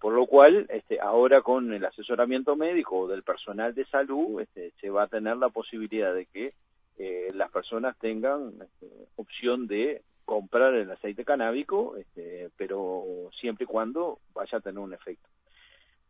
Por 0.00 0.14
lo 0.14 0.26
cual, 0.26 0.66
este, 0.68 1.00
ahora 1.00 1.42
con 1.42 1.72
el 1.72 1.84
asesoramiento 1.84 2.56
médico 2.56 3.06
del 3.08 3.22
personal 3.22 3.74
de 3.74 3.84
salud, 3.86 4.40
este, 4.40 4.72
se 4.80 4.90
va 4.90 5.04
a 5.04 5.08
tener 5.08 5.36
la 5.36 5.48
posibilidad 5.48 6.14
de 6.14 6.26
que 6.26 6.54
eh, 6.98 7.28
las 7.34 7.50
personas 7.50 7.96
tengan 7.98 8.54
este, 8.60 8.88
opción 9.16 9.66
de 9.66 10.02
comprar 10.24 10.74
el 10.74 10.90
aceite 10.90 11.24
canábico, 11.24 11.96
este, 11.96 12.50
pero 12.56 13.04
siempre 13.40 13.64
y 13.64 13.66
cuando 13.66 14.18
vaya 14.34 14.58
a 14.58 14.60
tener 14.60 14.78
un 14.78 14.94
efecto. 14.94 15.28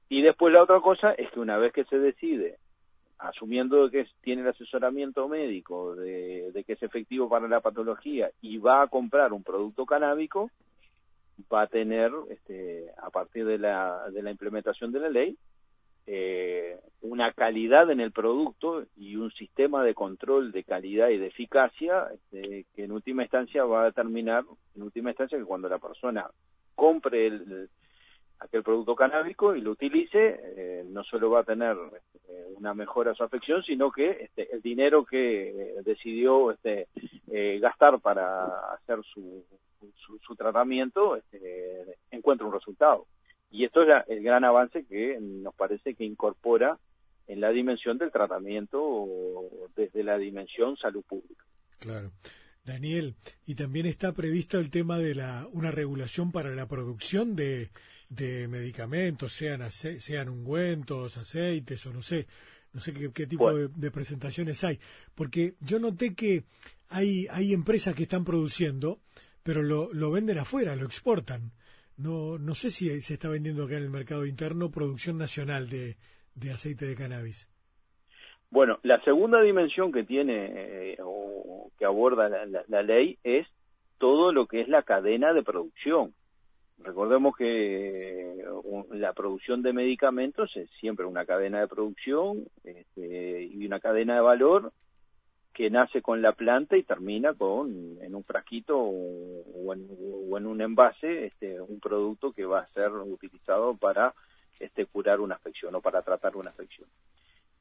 Y 0.09 0.23
después 0.23 0.53
la 0.53 0.63
otra 0.63 0.81
cosa 0.81 1.13
es 1.13 1.31
que 1.31 1.41
una 1.41 1.59
vez 1.59 1.73
que 1.73 1.85
se 1.85 1.99
decide 1.99 2.57
asumiendo 3.19 3.91
que 3.91 4.07
tiene 4.23 4.43
el 4.43 4.49
asesoramiento 4.49 5.29
médico 5.29 5.95
de, 5.97 6.65
que 6.67 6.73
es 6.75 6.83
efectivo 6.83 7.29
para 7.29 7.49
la 7.49 7.61
patología 7.61 8.31
y 8.41 8.59
va 8.59 8.83
a 8.83 8.87
comprar 8.89 9.33
un 9.33 9.43
producto 9.43 9.87
canábico, 9.87 10.51
va 11.53 11.63
a 11.63 11.67
tener, 11.67 12.13
este, 12.31 12.91
a 12.97 13.11
partir 13.11 13.45
de 13.45 13.59
la, 13.59 14.11
de 14.11 14.23
la 14.23 14.31
implementación 14.31 14.93
de 14.93 15.01
la 15.01 15.09
ley, 15.09 15.37
eh, 16.11 16.79
una 17.03 17.33
calidad 17.33 17.91
en 17.91 18.01
el 18.01 18.13
producto 18.13 18.87
y 18.97 19.17
un 19.17 19.31
sistema 19.33 19.85
de 19.85 19.95
control 19.95 20.53
de 20.53 20.65
calidad 20.65 21.11
y 21.11 21.19
de 21.19 21.27
eficacia 21.27 22.09
este, 22.15 22.65
que 22.75 22.85
en 22.85 22.93
última 22.93 23.25
instancia 23.25 23.65
va 23.65 23.83
a 23.83 23.87
determinar, 23.87 24.45
en 24.75 24.83
última 24.83 25.11
instancia, 25.11 25.37
que 25.37 25.45
cuando 25.45 25.69
la 25.69 25.79
persona 25.79 26.27
compre 26.75 27.27
el, 27.27 27.69
aquel 28.41 28.63
producto 28.63 28.95
canábico 28.95 29.55
y 29.55 29.61
lo 29.61 29.73
utilice, 29.73 30.41
eh, 30.43 30.85
no 30.89 31.03
solo 31.05 31.31
va 31.31 31.41
a 31.41 31.45
tener 31.45 31.77
este, 31.97 32.55
una 32.57 32.75
mejora 32.75 33.13
a 33.13 33.15
su 33.15 33.25
afección, 33.25 33.63
sino 33.63 33.91
que 33.91 34.11
este, 34.11 34.55
el 34.55 34.63
dinero 34.63 35.05
que 35.05 35.49
eh, 35.49 35.75
decidió 35.85 36.53
este, 36.53 36.89
eh, 37.31 37.59
gastar 37.61 38.01
para 38.01 38.73
hacer 38.75 39.01
su, 39.13 39.45
su, 39.97 40.37
tratamiento 40.37 41.17
este, 41.17 41.97
encuentra 42.11 42.47
un 42.47 42.53
resultado. 42.53 43.07
Y 43.51 43.65
esto 43.65 43.83
es 43.83 44.05
el 44.09 44.23
gran 44.23 44.45
avance 44.45 44.85
que 44.85 45.19
nos 45.21 45.55
parece 45.55 45.95
que 45.95 46.05
incorpora 46.05 46.79
en 47.27 47.41
la 47.41 47.51
dimensión 47.51 47.99
del 47.99 48.13
tratamiento 48.13 49.07
desde 49.75 50.03
la 50.03 50.19
dimensión 50.19 50.77
salud 50.77 51.03
pública. 51.03 51.45
Claro. 51.79 52.11
Daniel, 52.65 53.15
y 53.47 53.55
también 53.55 53.87
está 53.87 54.13
previsto 54.13 54.59
el 54.59 54.71
tema 54.71 54.99
de 54.99 55.15
la 55.15 55.49
una 55.53 55.71
regulación 55.71 56.33
para 56.33 56.51
la 56.51 56.69
producción 56.69 57.35
de 57.35 57.71
de 58.09 58.49
medicamentos, 58.49 59.33
sean, 59.33 59.71
sean 59.71 60.29
ungüentos, 60.29 61.17
aceites 61.17 61.87
o 61.87 61.93
no 61.93 62.03
sé, 62.03 62.27
no 62.73 62.81
sé 62.81 62.93
qué, 63.13 63.27
tipo 63.27 63.53
de, 63.55 63.91
presentaciones 63.91 64.63
hay. 64.65 64.79
Porque 65.15 65.55
yo 65.61 65.79
noté 65.79 66.15
que 66.15 66.45
hay, 66.89 67.27
hay 67.31 67.53
empresas 67.53 67.95
que 67.95 68.05
están 68.05 68.25
produciendo, 68.25 69.01
pero 69.43 69.63
lo, 69.63 69.93
lo 69.93 70.11
venden 70.11 70.39
afuera, 70.39 70.77
lo 70.77 70.87
exportan. 70.87 71.53
No, 71.97 72.39
no 72.39 72.55
sé 72.55 72.71
si 72.71 73.01
se 73.01 73.15
está 73.15 73.29
vendiendo 73.29 73.65
acá 73.65 73.77
en 73.77 73.83
el 73.83 73.91
mercado 73.91 74.25
interno 74.25 74.71
producción 74.71 75.19
nacional 75.19 75.69
de, 75.69 75.97
de 76.35 76.53
aceite 76.53 76.87
de 76.87 76.97
cannabis. 76.97 77.49
Bueno, 78.51 78.79
la 78.83 79.01
segunda 79.03 79.43
dimensión 79.43 79.93
que 79.93 80.05
tiene 80.05 80.93
eh, 80.93 80.97
o 81.03 81.71
que 81.79 81.85
aborda 81.85 82.29
la, 82.29 82.83
ley 82.83 83.19
es 83.23 83.47
todo 83.99 84.33
lo 84.33 84.47
que 84.47 84.63
es 84.63 84.69
la 84.69 84.83
cadena 84.83 85.33
de 85.33 85.43
producción. 85.43 86.15
Recordemos 86.81 87.37
que 87.37 88.45
la 88.93 89.13
producción 89.13 89.63
de 89.63 89.73
medicamentos 89.73 90.57
es 90.57 90.71
siempre 90.81 91.07
una 91.07 91.27
cadena 91.27 91.61
de 91.61 91.69
producción 91.69 92.45
este, 92.63 93.43
y 93.45 93.67
una 93.67 93.81
cadena 93.81 94.15
de 94.15 94.21
valor 94.21 94.73
que 95.53 95.71
nace 95.71 96.03
con 96.03 96.23
la 96.23 96.33
planta 96.33 96.77
y 96.77 96.85
termina 96.85 97.35
con 97.35 97.99
en 98.01 98.15
un 98.15 98.23
frasquito 98.23 98.79
o, 98.79 99.75
en, 99.75 100.47
un 100.47 100.61
envase 100.61 101.27
este, 101.27 101.61
un 101.61 101.81
producto 101.81 102.33
que 102.33 102.45
va 102.45 102.61
a 102.61 102.69
ser 102.69 102.93
utilizado 102.93 103.77
para 103.77 104.15
este, 104.61 104.87
curar 104.87 105.19
una 105.19 105.35
afección 105.35 105.75
o 105.75 105.81
para 105.81 106.03
tratar 106.03 106.37
una 106.37 106.51
afección. 106.51 106.89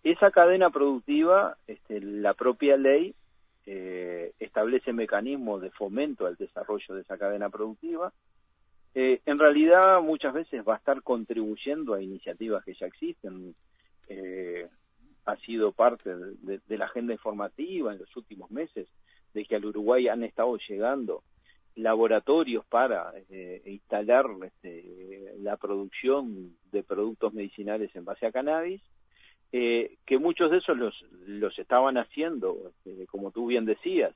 Esa 0.03 0.29
cadena 0.29 0.69
productiva, 0.69 1.57
este, 1.65 2.00
la 2.00 2.36
propia 2.36 2.77
ley 2.77 3.15
eh, 3.65 4.31
establece 4.39 4.93
mecanismos 4.93 5.62
de 5.62 5.71
fomento 5.71 6.27
al 6.27 6.36
desarrollo 6.36 6.93
de 6.93 7.01
esa 7.01 7.17
cadena 7.17 7.50
productiva 7.50 8.13
eh, 8.96 9.22
en 9.25 9.38
realidad 9.38 10.01
muchas 10.01 10.34
veces 10.34 10.63
va 10.67 10.75
a 10.75 10.77
estar 10.77 11.01
contribuyendo 11.03 11.94
a 11.94 12.01
iniciativas 12.01 12.63
que 12.63 12.74
ya 12.74 12.88
existen. 12.88 13.56
Eh, 14.10 14.67
ha 15.25 15.36
sido 15.38 15.74
parte 15.74 16.15
de, 16.15 16.77
la 16.77 16.86
agenda 16.86 17.13
informativa 17.13 17.91
en 17.91 18.00
los 18.00 18.15
últimos 18.15 18.50
meses 18.50 18.88
de 19.34 19.46
que 19.46 19.56
al 19.56 19.65
Uruguay 19.65 20.08
han 20.08 20.24
estado 20.24 20.58
llegando 20.70 21.24
laboratorios 21.75 22.65
para 22.65 23.12
eh, 23.29 23.62
instalar 23.65 24.25
este, 24.44 25.34
la 25.39 25.58
producción 25.58 26.56
de 26.72 26.82
productos 26.82 27.34
medicinales 27.34 27.94
en 27.96 28.06
base 28.06 28.25
a 28.25 28.32
cannabis, 28.32 28.82
que 29.51 30.17
muchos 30.20 30.51
de 30.51 30.58
esos 30.58 30.77
los, 30.77 30.94
los 31.25 31.58
estaban 31.58 31.98
haciendo, 31.98 32.72
este, 32.86 33.06
como 33.08 33.32
tú 33.32 33.48
bien 33.48 33.65
decías, 33.65 34.13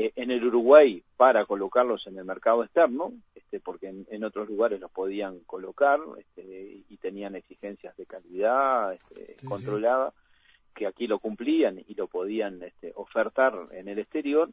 eh, 0.00 0.12
en 0.16 0.30
el 0.30 0.42
Uruguay 0.42 1.04
para 1.18 1.44
colocarlos 1.44 2.06
en 2.06 2.16
el 2.16 2.24
mercado 2.24 2.64
externo, 2.64 3.12
este, 3.34 3.60
porque 3.60 3.88
en, 3.88 4.24
otros 4.24 4.48
lugares 4.48 4.80
los 4.80 4.90
podían 4.90 5.40
colocar 5.40 6.00
este, 6.16 6.84
y 6.88 6.96
tenían 6.96 7.36
exigencias 7.36 7.94
de 7.98 8.06
calidad 8.06 8.94
este, 8.94 9.36
controlada, 9.46 10.14
que 10.74 10.86
aquí 10.86 11.06
lo 11.06 11.18
cumplían 11.18 11.84
y 11.86 11.94
lo 11.96 12.06
podían 12.06 12.62
este, 12.62 12.94
ofertar 12.96 13.52
en 13.72 13.88
el 13.88 13.98
exterior. 13.98 14.48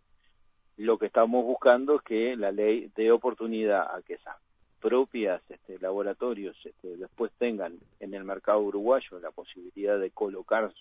Lo 0.76 0.98
que 0.98 1.06
estamos 1.06 1.46
buscando 1.46 1.96
es 1.96 2.02
que 2.02 2.36
la 2.36 2.52
ley 2.52 2.92
dé 2.94 3.10
oportunidad 3.10 3.96
a 3.96 4.02
que 4.02 4.16
esas 4.16 4.36
propias 4.82 5.42
este, 5.48 5.80
laboratorios 5.80 6.58
este, 6.66 6.98
después 6.98 7.32
tengan 7.38 7.78
en 8.02 8.14
el 8.14 8.26
mercado 8.26 8.60
uruguayo 8.60 9.18
la 9.22 9.32
posibilidad 9.32 9.98
de 9.98 10.12
colocar 10.12 10.74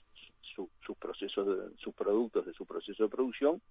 sus 0.57 0.97
procesos, 0.99 1.73
sus 1.79 1.95
productos 1.95 2.47
de 2.47 2.53
su 2.53 2.67
proceso 2.67 3.05
de 3.05 3.09
producción 3.09 3.63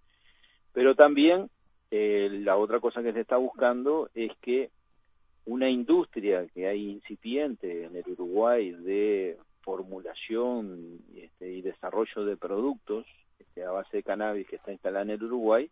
Pero 0.75 0.93
también 0.93 1.49
eh, 1.89 2.27
la 2.43 2.57
otra 2.57 2.81
cosa 2.81 3.01
que 3.01 3.13
se 3.13 3.21
está 3.21 3.37
buscando 3.37 4.09
es 4.13 4.31
que 4.41 4.69
una 5.45 5.69
industria 5.69 6.45
que 6.53 6.67
hay 6.67 6.89
incipiente 6.89 7.85
en 7.85 7.95
el 7.95 8.03
Uruguay 8.05 8.71
de 8.71 9.37
formulación 9.61 10.99
este, 11.15 11.53
y 11.53 11.61
desarrollo 11.61 12.25
de 12.25 12.35
productos 12.35 13.05
este, 13.39 13.63
a 13.63 13.71
base 13.71 13.97
de 13.97 14.03
cannabis 14.03 14.47
que 14.47 14.57
está 14.57 14.73
instalada 14.73 15.05
en 15.05 15.11
el 15.11 15.23
Uruguay 15.23 15.69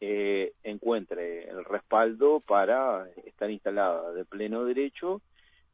eh, 0.00 0.54
encuentre 0.64 1.50
el 1.50 1.62
respaldo 1.66 2.40
para 2.40 3.06
estar 3.26 3.50
instalada 3.50 4.12
de 4.12 4.24
pleno 4.24 4.64
derecho 4.64 5.20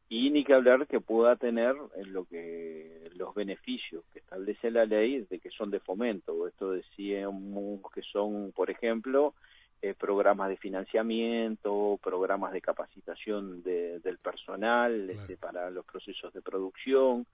y 0.09 0.31
ni 0.31 0.43
que 0.43 0.55
hablar 0.55 0.87
que 0.87 0.99
pueda 0.99 1.35
tener 1.35 1.75
en 1.95 2.13
lo 2.13 2.25
que 2.25 3.09
los 3.15 3.35
beneficios 3.35 4.03
que 4.11 4.19
establece 4.19 4.71
la 4.71 4.85
ley 4.85 5.25
de 5.29 5.39
que 5.39 5.51
son 5.51 5.69
de 5.69 5.79
fomento. 5.79 6.47
Esto 6.47 6.71
decíamos 6.71 7.79
que 7.93 8.01
son, 8.01 8.51
por 8.51 8.71
ejemplo, 8.71 9.35
eh, 9.83 9.93
programas 9.93 10.49
de 10.49 10.57
financiamiento, 10.57 11.99
programas 12.03 12.53
de 12.53 12.59
capacitación 12.59 13.61
del 13.61 14.17
personal 14.17 15.09
este, 15.11 15.37
para 15.37 15.69
los 15.69 15.85
procesos 15.85 16.33
de 16.33 16.41
producción. 16.41 17.27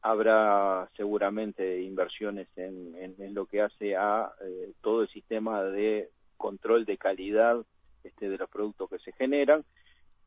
Habrá 0.00 0.88
seguramente 0.96 1.82
inversiones 1.82 2.46
en, 2.56 2.94
en, 2.96 3.34
lo 3.34 3.44
que 3.44 3.60
hace 3.60 3.96
a 3.96 4.30
eh, 4.40 4.72
todo 4.80 5.02
el 5.02 5.08
sistema 5.08 5.64
de 5.64 6.08
control 6.36 6.86
de 6.86 6.96
calidad 6.96 7.58
este, 8.04 8.30
de 8.30 8.38
los 8.38 8.48
productos 8.48 8.88
que 8.88 8.98
se 9.00 9.12
generan. 9.12 9.64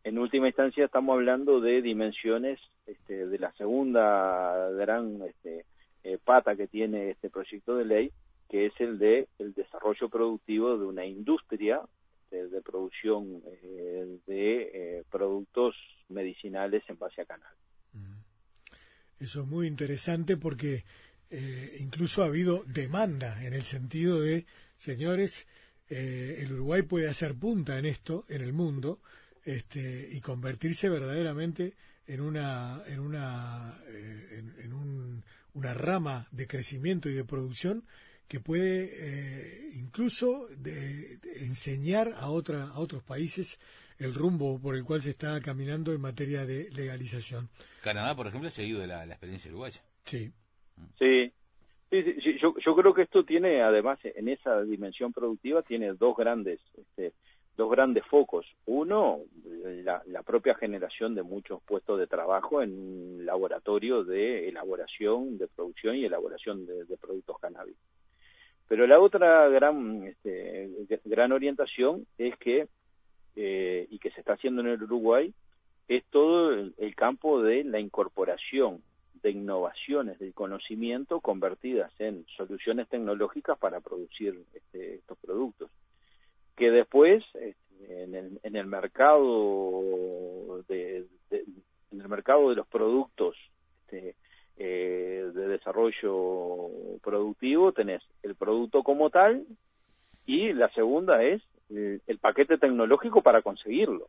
En 0.03 0.19
última 0.19 0.47
instancia 0.47 0.85
estamos 0.85 1.13
hablando 1.13 1.61
de 1.61 1.81
dimensiones 1.81 2.59
este, 2.85 3.27
de 3.27 3.39
la 3.39 3.51
segunda 3.53 4.69
gran 4.71 5.21
este, 5.21 5.65
eh, 6.03 6.17
pata 6.23 6.55
que 6.55 6.67
tiene 6.67 7.11
este 7.11 7.29
proyecto 7.29 7.77
de 7.77 7.85
ley, 7.85 8.11
que 8.49 8.65
es 8.65 8.73
el 8.79 8.99
de 8.99 9.27
el 9.39 9.53
desarrollo 9.53 10.09
productivo 10.09 10.77
de 10.77 10.85
una 10.85 11.05
industria 11.05 11.81
de, 12.41 12.61
producción 12.61 13.41
eh, 13.45 14.17
de 14.25 14.71
eh, 14.73 15.03
productos 15.11 15.75
medicinales 16.09 16.83
en 16.87 16.97
base 16.97 17.21
a 17.21 17.25
canal. 17.25 17.53
Eso 19.19 19.41
es 19.41 19.47
muy 19.47 19.67
interesante 19.67 20.35
porque 20.35 20.83
eh, 21.29 21.77
incluso 21.79 22.23
ha 22.23 22.25
habido 22.25 22.63
demanda 22.65 23.43
en 23.45 23.53
el 23.53 23.63
sentido 23.63 24.19
de, 24.21 24.45
señores, 24.75 25.47
el 25.89 26.51
Uruguay 26.51 26.81
puede 26.81 27.07
hacer 27.07 27.35
punta 27.35 27.77
en 27.77 27.85
esto, 27.85 28.25
en 28.27 28.41
el 28.41 28.51
mundo, 28.51 28.99
este, 29.45 30.07
y 30.11 30.21
convertirse 30.21 30.89
verdaderamente 30.89 31.73
en 32.07 32.21
una, 32.21 32.81
en 32.87 32.99
una, 32.99 33.77
en 33.87 34.73
un, 34.73 35.23
una 35.53 35.73
rama 35.73 36.27
de 36.31 36.47
crecimiento 36.47 37.09
y 37.09 37.13
de 37.13 37.23
producción 37.23 37.83
que 38.27 38.39
puede 38.39 38.89
eh, 38.93 39.69
incluso 39.75 40.47
de, 40.57 41.19
enseñar 41.41 42.13
a, 42.17 42.29
otra, 42.29 42.63
a 42.63 42.79
otros 42.79 43.03
países 43.03 43.59
el 43.99 44.13
rumbo 44.13 44.59
por 44.59 44.75
el 44.75 44.83
cual 44.83 45.01
se 45.01 45.11
está 45.11 45.39
caminando 45.39 45.93
en 45.93 46.01
materia 46.01 46.45
de 46.45 46.69
legalización. 46.71 47.49
Canadá, 47.83 48.15
por 48.15 48.27
ejemplo, 48.27 48.47
ha 48.47 48.51
seguido 48.51 48.81
de 48.81 48.87
la, 48.87 49.05
experiencia 49.05 49.49
uruguaya. 49.51 49.81
Sí. 50.05 50.31
Sí. 50.97 51.31
Sí, 51.91 52.03
Yo, 52.41 52.55
yo, 52.57 52.75
creo 52.75 52.91
que 52.95 53.03
esto 53.03 53.23
tiene, 53.23 53.61
además, 53.61 53.99
en 54.03 54.27
esa 54.27 54.63
dimensión 54.63 55.13
productiva, 55.13 55.61
tiene 55.61 55.93
dos 55.93 56.17
grandes, 56.17 56.59
este, 56.75 57.13
dos 57.55 57.69
grandes 57.69 58.05
focos. 58.05 58.45
Uno, 58.65 59.19
la, 59.83 60.01
la, 60.07 60.23
propia 60.23 60.55
generación 60.55 61.15
de 61.15 61.23
muchos 61.23 61.61
puestos 61.63 61.99
de 61.99 62.07
trabajo 62.07 62.61
en 62.61 62.71
un 62.71 63.25
laboratorio 63.25 64.03
de 64.03 64.49
elaboración, 64.49 65.37
de 65.37 65.47
producción 65.47 65.95
y 65.95 66.05
elaboración 66.05 66.65
de, 66.65 66.97
productos 66.97 67.37
cannabis. 67.39 67.75
Pero 68.67 68.87
la 68.87 68.99
otra 68.99 69.47
gran, 69.49 70.03
este, 70.03 70.69
gran 71.05 71.31
orientación 71.31 72.07
es 72.17 72.35
que, 72.37 72.67
eh, 73.35 73.87
y 73.89 73.99
que 73.99 74.11
se 74.11 74.21
está 74.21 74.33
haciendo 74.33 74.61
en 74.61 74.67
el 74.67 74.83
Uruguay, 74.83 75.33
es 75.87 76.03
todo 76.05 76.53
el, 76.53 76.95
campo 76.95 77.41
de 77.43 77.63
la 77.65 77.79
incorporación 77.79 78.81
de 79.21 79.31
innovaciones 79.31 80.17
del 80.19 80.33
conocimiento 80.33 81.19
convertidas 81.19 81.91
en 81.99 82.25
soluciones 82.35 82.87
tecnológicas 82.89 83.57
para 83.57 83.79
producir 83.79 84.43
este, 84.53 84.95
estos 84.95 85.17
productos 85.19 85.69
que 86.55 86.71
después 86.71 87.23
este, 87.35 88.03
en, 88.03 88.15
el, 88.15 88.39
en 88.43 88.55
el 88.55 88.65
mercado 88.65 89.81
de, 90.67 91.05
en 91.31 92.01
el 92.01 92.09
mercado 92.09 92.49
de 92.49 92.55
los 92.55 92.67
productos 92.67 93.35
este, 93.81 94.15
eh, 94.57 95.31
de 95.33 95.47
desarrollo 95.47 96.69
productivo 97.01 97.71
tenés 97.71 98.03
el 98.21 98.35
producto 98.35 98.83
como 98.83 99.09
tal 99.09 99.45
y 100.25 100.53
la 100.53 100.69
segunda 100.69 101.23
es 101.23 101.41
eh, 101.69 101.99
el, 102.07 102.17
paquete 102.19 102.57
tecnológico 102.57 103.21
para 103.21 103.41
conseguirlo, 103.41 104.07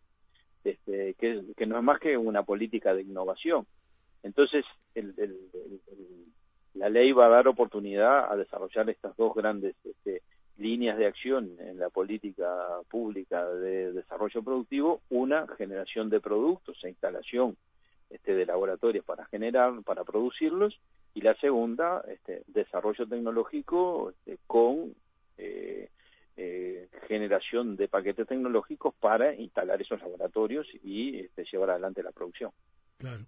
este, 0.64 1.14
que, 1.14 1.42
que, 1.56 1.66
no 1.66 1.78
es 1.78 1.82
más 1.82 1.98
que 1.98 2.16
una 2.16 2.42
política 2.42 2.94
de 2.94 3.02
innovación. 3.02 3.66
Entonces, 4.22 4.64
la 6.74 6.88
ley 6.88 7.12
va 7.12 7.26
a 7.26 7.30
dar 7.30 7.48
oportunidad 7.48 8.30
a 8.30 8.36
desarrollar 8.36 8.88
estas 8.90 9.16
dos 9.16 9.34
grandes 9.34 9.74
este, 9.84 10.22
líneas 10.58 10.96
de 10.98 11.06
acción 11.06 11.56
en 11.58 11.78
la 11.78 11.90
política 11.90 12.46
pública 12.88 13.48
de 13.48 13.92
desarrollo 13.92 14.42
productivo, 14.42 15.00
una 15.10 15.46
generación 15.56 16.10
de 16.10 16.20
productos 16.20 16.82
e 16.84 16.90
instalación 16.90 17.56
este, 18.10 18.34
de 18.34 18.46
laboratorios 18.46 19.04
para 19.04 19.24
generar, 19.26 19.82
para 19.82 20.04
producirlos, 20.04 20.78
y 21.14 21.20
la 21.20 21.34
segunda, 21.36 22.04
este, 22.08 22.42
desarrollo 22.46 23.06
tecnológico 23.06 24.10
este, 24.10 24.38
con 24.46 24.94
eh, 25.38 25.88
eh, 26.36 26.88
generación 27.08 27.76
de 27.76 27.88
paquetes 27.88 28.26
tecnológicos 28.26 28.94
para 28.94 29.34
instalar 29.34 29.80
esos 29.80 30.00
laboratorios 30.00 30.66
y 30.82 31.20
este, 31.20 31.44
llevar 31.50 31.70
adelante 31.70 32.02
la 32.02 32.12
producción. 32.12 32.52
Claro, 32.98 33.24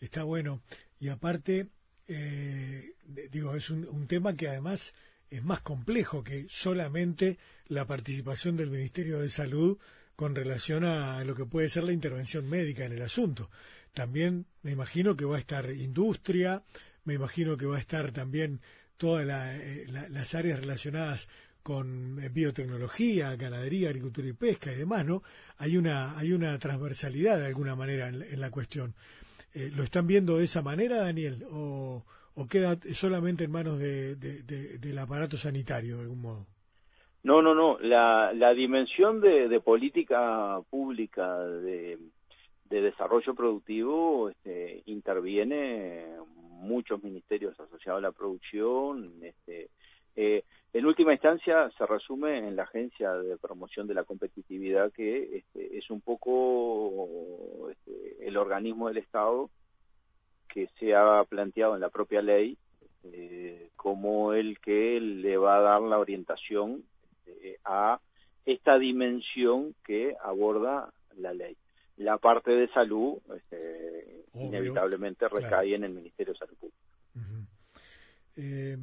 está 0.00 0.24
bueno. 0.24 0.60
Y 0.98 1.08
aparte, 1.08 1.66
eh, 2.08 2.94
digo, 3.30 3.54
es 3.54 3.70
un, 3.70 3.86
un 3.86 4.06
tema 4.06 4.34
que 4.34 4.48
además 4.48 4.94
es 5.32 5.42
más 5.42 5.60
complejo 5.60 6.22
que 6.22 6.46
solamente 6.48 7.38
la 7.66 7.86
participación 7.86 8.56
del 8.56 8.70
Ministerio 8.70 9.18
de 9.18 9.30
Salud 9.30 9.78
con 10.14 10.34
relación 10.34 10.84
a 10.84 11.24
lo 11.24 11.34
que 11.34 11.46
puede 11.46 11.70
ser 11.70 11.84
la 11.84 11.92
intervención 11.92 12.48
médica 12.48 12.84
en 12.84 12.92
el 12.92 13.02
asunto. 13.02 13.50
También 13.94 14.46
me 14.62 14.72
imagino 14.72 15.16
que 15.16 15.24
va 15.24 15.36
a 15.36 15.40
estar 15.40 15.70
industria, 15.70 16.62
me 17.04 17.14
imagino 17.14 17.56
que 17.56 17.64
va 17.64 17.78
a 17.78 17.80
estar 17.80 18.12
también 18.12 18.60
todas 18.98 19.26
eh, 19.26 19.86
las 19.88 20.34
áreas 20.34 20.60
relacionadas 20.60 21.28
con 21.62 22.22
eh, 22.22 22.28
biotecnología, 22.28 23.34
ganadería, 23.36 23.88
agricultura 23.88 24.28
y 24.28 24.32
pesca 24.34 24.70
y 24.70 24.76
demás, 24.76 25.06
¿no? 25.06 25.22
Hay 25.56 25.78
una, 25.78 26.18
hay 26.18 26.32
una 26.32 26.58
transversalidad 26.58 27.38
de 27.38 27.46
alguna 27.46 27.74
manera 27.74 28.08
en, 28.08 28.40
la 28.40 28.50
cuestión. 28.50 28.94
Eh, 29.54 29.70
¿Lo 29.72 29.82
están 29.82 30.06
viendo 30.06 30.38
de 30.38 30.44
esa 30.44 30.60
manera, 30.60 30.98
Daniel? 30.98 31.46
¿O, 31.50 32.04
queda 32.48 32.76
solamente 32.94 33.44
en 33.44 33.50
manos 33.50 33.78
de, 33.78 34.16
del 34.16 34.98
aparato 34.98 35.36
sanitario, 35.36 35.96
de 35.96 36.02
algún 36.02 36.22
modo? 36.22 36.46
No, 37.22 37.40
no, 37.40 37.54
no. 37.54 37.78
La, 37.78 38.52
dimensión 38.54 39.20
de 39.20 39.60
política 39.60 40.60
pública 40.70 41.38
de 41.38 41.98
de 42.72 42.80
desarrollo 42.80 43.34
productivo 43.34 44.30
este, 44.30 44.82
interviene 44.86 46.06
muchos 46.48 47.02
ministerios 47.02 47.58
asociados 47.60 47.98
a 47.98 48.08
la 48.08 48.12
producción. 48.12 49.12
Este, 49.22 49.68
eh, 50.16 50.42
en 50.72 50.86
última 50.86 51.12
instancia 51.12 51.70
se 51.76 51.84
resume 51.84 52.38
en 52.38 52.56
la 52.56 52.62
Agencia 52.62 53.12
de 53.12 53.36
Promoción 53.36 53.86
de 53.86 53.94
la 53.94 54.04
Competitividad, 54.04 54.90
que 54.90 55.36
este, 55.36 55.76
es 55.76 55.90
un 55.90 56.00
poco 56.00 57.68
este, 57.70 58.26
el 58.26 58.38
organismo 58.38 58.88
del 58.88 58.96
Estado 58.96 59.50
que 60.52 60.68
se 60.78 60.94
ha 60.94 61.24
planteado 61.24 61.74
en 61.74 61.80
la 61.80 61.88
propia 61.88 62.20
ley 62.20 62.58
este, 63.02 63.70
como 63.76 64.32
el 64.34 64.58
que 64.60 65.00
le 65.00 65.36
va 65.36 65.56
a 65.56 65.60
dar 65.60 65.80
la 65.82 65.98
orientación 65.98 66.84
este, 67.26 67.58
a 67.64 68.00
esta 68.44 68.78
dimensión 68.78 69.74
que 69.84 70.14
aborda 70.22 70.92
la 71.16 71.32
ley. 71.32 71.56
La 71.96 72.18
parte 72.18 72.50
de 72.52 72.68
salud 72.68 73.18
este, 73.36 74.24
inevitablemente 74.34 75.28
recae 75.28 75.74
en 75.74 75.84
el 75.84 75.92
Ministerio 75.92 76.32
de 76.32 76.38
Salud 76.38 76.56
Pública. 76.58 76.78
Eh, 78.36 78.78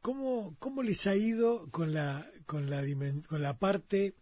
¿cómo, 0.00 0.54
¿Cómo 0.58 0.82
les 0.82 1.06
ha 1.06 1.16
ido 1.16 1.66
con 1.70 1.94
la, 1.94 2.26
con 2.46 2.68
la, 2.68 2.82
con 3.26 3.42
la 3.42 3.58
parte 3.58 4.14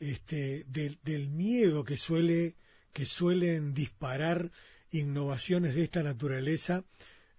este, 0.00 0.64
del, 0.68 0.98
del 1.02 1.28
miedo 1.28 1.84
que, 1.84 1.96
suele, 1.96 2.54
que 2.92 3.04
suelen 3.04 3.74
disparar 3.74 4.50
innovaciones 4.92 5.74
de 5.74 5.84
esta 5.84 6.02
naturaleza 6.02 6.84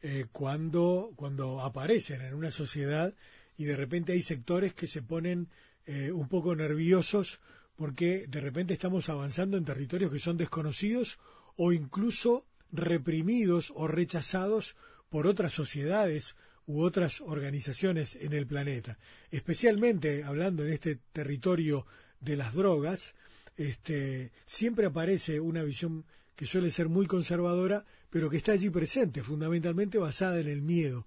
eh, 0.02 0.26
cuando, 0.32 1.14
cuando 1.16 1.62
aparecen 1.62 2.22
en 2.22 2.34
una 2.34 2.52
sociedad 2.52 3.14
y 3.58 3.66
de 3.66 3.78
repente 3.78 4.12
hay 4.12 4.22
sectores 4.22 4.74
que 4.74 4.88
se 4.88 5.02
ponen 5.02 5.48
eh, 5.86 6.12
un 6.12 6.28
poco 6.28 6.56
nerviosos 6.56 7.40
porque 7.76 8.26
de 8.28 8.42
repente 8.42 8.74
estamos 8.74 9.10
avanzando 9.10 9.58
en 9.58 9.66
territorios 9.66 10.12
que 10.12 10.20
son 10.20 10.38
desconocidos 10.38 11.20
o 11.56 11.72
incluso 11.72 12.46
reprimidos 12.72 13.72
o 13.76 13.88
rechazados 13.88 14.76
por 15.10 15.28
otras 15.28 15.54
sociedades 15.54 16.36
u 16.66 16.82
otras 16.82 17.22
organizaciones 17.22 18.16
en 18.16 18.34
el 18.34 18.48
planeta. 18.48 18.98
Especialmente 19.32 20.24
hablando 20.24 20.64
en 20.64 20.72
este 20.74 21.00
territorio 21.12 21.86
de 22.20 22.38
las 22.38 22.54
drogas, 22.54 23.16
este, 23.58 24.32
siempre 24.46 24.88
aparece 24.88 25.40
una 25.40 25.62
visión 25.64 26.06
que 26.36 26.46
suele 26.46 26.72
ser 26.72 26.90
muy 26.90 27.08
conservadora, 27.08 27.86
pero 28.10 28.30
que 28.30 28.38
está 28.38 28.54
allí 28.54 28.70
presente, 28.70 29.22
fundamentalmente 29.22 29.98
basada 29.98 30.40
en 30.40 30.48
el 30.48 30.62
miedo. 30.62 31.06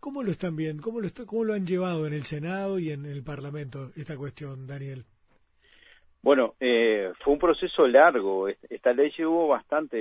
¿Cómo 0.00 0.22
lo 0.22 0.32
están 0.32 0.56
viendo? 0.56 0.82
¿Cómo 0.82 1.00
lo, 1.00 1.08
cómo 1.26 1.44
lo 1.44 1.54
han 1.54 1.66
llevado 1.66 2.06
en 2.06 2.12
el 2.12 2.24
Senado 2.24 2.78
y 2.78 2.90
en 2.90 3.06
el 3.06 3.22
Parlamento 3.22 3.90
esta 3.94 4.16
cuestión, 4.16 4.66
Daniel? 4.66 5.04
Bueno, 6.22 6.54
eh, 6.60 7.12
fue 7.20 7.34
un 7.34 7.38
proceso 7.38 7.86
largo. 7.86 8.48
Esta 8.48 8.92
ley 8.94 9.12
llevó 9.16 9.48
bastante, 9.48 9.98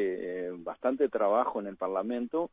eh, 0.48 0.52
bastante 0.58 1.10
trabajo 1.10 1.60
en 1.60 1.68
el 1.68 1.78
Parlamento. 1.78 2.52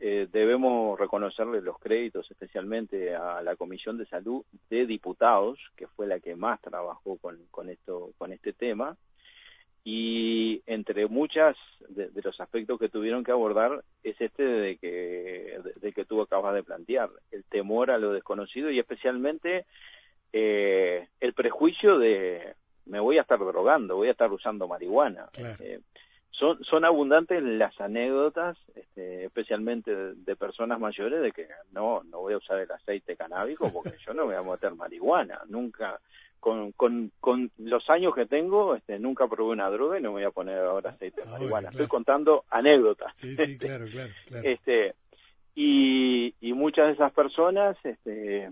Eh, 0.00 0.28
debemos 0.32 0.98
reconocerle 0.98 1.60
los 1.60 1.78
créditos 1.78 2.28
especialmente 2.30 3.14
a 3.14 3.40
la 3.42 3.54
Comisión 3.54 3.98
de 3.98 4.06
Salud 4.06 4.44
de 4.68 4.86
Diputados, 4.86 5.58
que 5.76 5.86
fue 5.86 6.06
la 6.08 6.18
que 6.18 6.34
más 6.34 6.60
trabajó 6.60 7.16
con, 7.18 7.38
con 7.50 7.68
esto, 7.70 8.10
con 8.18 8.32
este 8.32 8.52
tema. 8.52 8.96
Y 9.84 10.62
entre 10.66 11.06
muchas 11.06 11.56
de, 11.90 12.10
los 12.22 12.40
aspectos 12.40 12.80
que 12.80 12.88
tuvieron 12.88 13.22
que 13.22 13.32
abordar 13.32 13.84
es 14.02 14.18
este 14.18 14.42
de 14.42 14.76
que, 14.78 15.60
de, 15.76 15.92
que 15.92 16.04
tú 16.06 16.22
acabas 16.22 16.54
de 16.54 16.62
plantear, 16.62 17.10
el 17.30 17.44
temor 17.44 17.90
a 17.90 17.98
lo 17.98 18.12
desconocido 18.12 18.70
y 18.70 18.78
especialmente 18.78 19.66
el 20.32 21.32
prejuicio 21.34 21.98
de 21.98 22.54
me 22.86 23.00
voy 23.00 23.18
a 23.18 23.22
estar 23.22 23.38
drogando, 23.38 23.96
voy 23.96 24.08
a 24.08 24.12
estar 24.12 24.30
usando 24.32 24.68
marihuana. 24.68 25.28
Eh, 25.36 25.80
son, 26.30 26.62
son 26.64 26.84
abundantes 26.84 27.42
las 27.42 27.78
anécdotas, 27.80 28.58
este, 28.74 29.24
especialmente 29.24 29.94
de, 30.14 30.36
personas 30.36 30.80
mayores, 30.80 31.22
de 31.22 31.32
que 31.32 31.46
no, 31.72 32.02
no 32.04 32.20
voy 32.20 32.34
a 32.34 32.38
usar 32.38 32.58
el 32.58 32.70
aceite 32.70 33.16
canábico 33.16 33.72
porque 33.72 33.96
yo 34.06 34.14
no 34.14 34.26
voy 34.26 34.34
a 34.34 34.42
meter 34.42 34.74
marihuana. 34.74 35.40
Nunca, 35.46 36.00
con, 36.44 36.72
con, 36.72 37.10
con 37.20 37.50
los 37.56 37.88
años 37.88 38.14
que 38.14 38.26
tengo, 38.26 38.74
este, 38.74 38.98
nunca 38.98 39.26
probé 39.28 39.52
una 39.52 39.70
droga 39.70 39.98
y 39.98 40.02
no 40.02 40.10
me 40.10 40.16
voy 40.16 40.24
a 40.24 40.30
poner 40.30 40.58
ahora 40.58 40.90
aceite 40.90 41.22
de 41.22 41.30
marihuana. 41.30 41.70
Estoy 41.70 41.86
contando 41.86 42.44
anécdotas. 42.50 43.12
Sí, 43.14 43.34
sí, 43.34 43.56
claro, 43.58 43.86
claro, 43.90 44.12
Este, 44.42 44.94
y, 45.54 46.34
y 46.42 46.52
muchas 46.52 46.88
de 46.88 46.92
esas 46.92 47.14
personas, 47.14 47.78
este, 47.82 48.50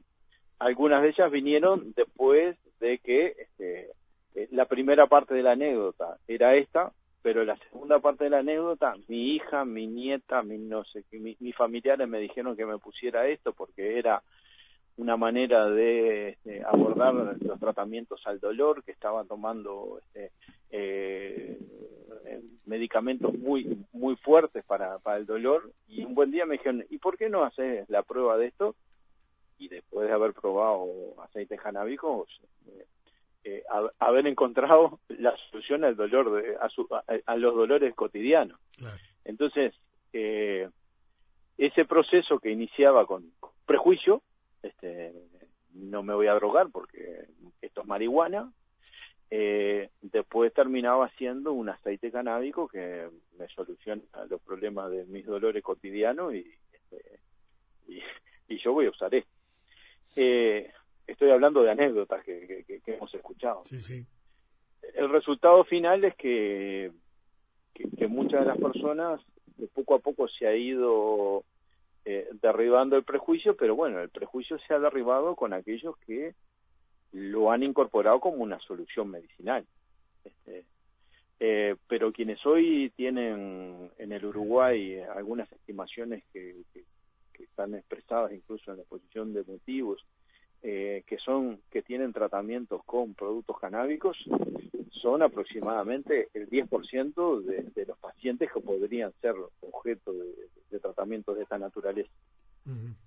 algunas 0.59 1.02
de 1.02 1.11
ellas 1.11 1.31
vinieron 1.31 1.92
después 1.94 2.57
de 2.81 2.96
que 2.96 3.35
este, 3.38 3.90
eh, 4.37 4.48
la 4.52 4.64
primera 4.64 5.07
parte 5.07 5.35
de 5.35 5.42
la 5.42 5.52
anécdota 5.52 6.16
era 6.26 6.55
esta, 6.55 6.92
pero 7.20 7.44
la 7.44 7.59
segunda 7.59 7.98
parte 7.98 8.24
de 8.24 8.31
la 8.31 8.38
anécdota, 8.38 8.94
mi 9.09 9.35
hija, 9.35 9.66
mi 9.66 9.87
nieta, 9.87 10.42
mi, 10.42 10.57
no 10.57 10.83
sé, 10.85 11.05
mi, 11.11 11.37
mis 11.40 11.55
familiares 11.55 12.09
me 12.09 12.20
dijeron 12.20 12.57
que 12.57 12.64
me 12.64 12.78
pusiera 12.78 13.28
esto 13.28 13.52
porque 13.52 13.98
era 13.98 14.22
una 14.96 15.16
manera 15.16 15.68
de 15.68 16.31
este, 16.31 16.62
abordar 16.64 17.14
los 17.40 17.59
tratamientos 17.59 18.20
al 18.26 18.40
dolor, 18.40 18.85
que 18.85 18.92
estaban 18.92 19.26
tomando 19.26 20.00
este, 20.00 20.31
eh, 20.70 21.59
medicamentos 22.66 23.35
muy 23.35 23.85
muy 23.92 24.16
fuertes 24.16 24.64
para, 24.64 24.98
para 24.98 25.18
el 25.18 25.26
dolor, 25.26 25.72
y 25.88 26.05
un 26.05 26.14
buen 26.14 26.31
día 26.31 26.46
me 26.46 26.55
dijeron, 26.55 26.85
¿y 26.90 26.98
por 26.98 27.16
qué 27.16 27.28
no 27.28 27.44
haces 27.44 27.88
la 27.88 28.02
prueba 28.02 28.37
de 28.37 28.46
esto? 28.46 28.74
Y 29.59 29.68
después 29.68 30.09
de 30.09 30.14
haber 30.14 30.33
probado 30.33 30.87
aceite 31.22 31.57
janábico, 31.57 32.26
eh, 32.66 32.85
eh, 33.44 33.64
haber 33.98 34.26
encontrado 34.28 35.00
la 35.09 35.35
solución 35.50 35.85
al 35.85 35.96
dolor, 35.96 36.42
de, 36.42 36.57
a, 37.26 37.37
los 37.37 37.55
dolores 37.55 37.92
cotidianos. 37.94 38.59
Entonces, 39.24 39.74
eh, 40.12 40.68
ese 41.59 41.85
proceso 41.85 42.38
que 42.38 42.50
iniciaba 42.50 43.07
con 43.07 43.33
prejuicio, 43.66 44.22
este, 44.62 45.12
no 45.75 46.03
me 46.03 46.14
voy 46.14 46.27
a 46.27 46.35
drogar 46.35 46.70
porque 46.70 47.27
esto 47.61 47.81
es 47.81 47.87
marihuana, 47.87 48.53
eh, 49.35 49.88
después 50.03 50.53
terminaba 50.53 51.09
siendo 51.16 51.55
un 51.55 51.70
aceite 51.70 52.11
canábico 52.11 52.68
que 52.68 53.09
me 53.38 53.48
soluciona 53.48 54.03
los 54.29 54.42
problemas 54.42 54.90
de 54.90 55.07
mis 55.07 55.25
dolores 55.25 55.62
cotidianos 55.62 56.35
y, 56.35 56.46
este, 56.70 57.20
y, 58.48 58.59
yo 58.59 58.75
voy 58.75 58.87
a 58.87 58.90
usar 58.90 59.14
esto. 59.14 59.31
Eh, 60.16 60.70
estoy 61.07 61.31
hablando 61.31 61.62
de 61.62 61.70
anécdotas 61.70 62.22
que, 62.25 62.83
hemos 62.87 63.14
escuchado. 63.14 63.62
El 64.94 65.09
resultado 65.09 65.64
final 65.64 66.05
es 66.05 66.14
que, 66.16 66.92
que, 67.72 68.07
muchas 68.09 68.40
de 68.40 68.46
las 68.46 68.59
personas 68.59 69.22
poco 69.72 69.94
a 69.94 69.98
poco 70.01 70.29
se 70.29 70.46
ha 70.46 70.55
ido 70.55 71.44
eh, 72.04 72.28
derribando 72.40 72.96
el 72.96 73.04
prejuicio, 73.04 73.56
pero 73.56 73.76
bueno, 73.76 74.00
el 74.00 74.08
prejuicio 74.08 74.58
se 74.60 74.74
ha 74.74 74.78
derribado 74.78 75.36
con 75.36 75.52
aquellos 75.52 75.96
que 75.98 76.34
lo 77.12 77.50
han 77.52 77.62
incorporado 77.62 78.20
como 78.20 78.38
una 78.38 78.58
solución 78.60 79.10
medicinal. 79.10 79.64
Este, 80.24 80.64
eh, 81.38 81.76
pero 81.88 82.12
quienes 82.12 82.44
hoy 82.46 82.92
tienen 82.96 83.90
en 83.98 84.12
el 84.12 84.24
Uruguay 84.24 85.00
algunas 85.14 85.50
estimaciones 85.52 86.24
que, 86.32 86.62
que, 86.72 86.84
están 87.42 87.74
expresadas 87.74 88.32
incluso 88.32 88.70
en 88.70 88.76
la 88.76 88.82
exposición 88.84 89.34
de 89.34 89.42
motivos 89.42 90.06
eh, 90.62 91.02
que 91.08 91.18
son 91.18 91.60
que 91.72 91.82
tienen 91.82 92.12
tratamientos 92.12 92.84
con 92.84 93.14
productos 93.14 93.58
canábicos 93.58 94.16
son 95.02 95.22
aproximadamente 95.22 96.28
el 96.32 96.48
10% 96.48 97.42
de, 97.42 97.64
de 97.74 97.86
los 97.86 97.98
pacientes 97.98 98.50
que 98.52 98.60
podrían 98.60 99.12
ser 99.20 99.34
objeto 99.60 100.12
de, 100.12 100.78
tratamientos 100.80 101.36
de 101.36 101.42
esta 101.42 101.58
naturaleza. 101.58 102.10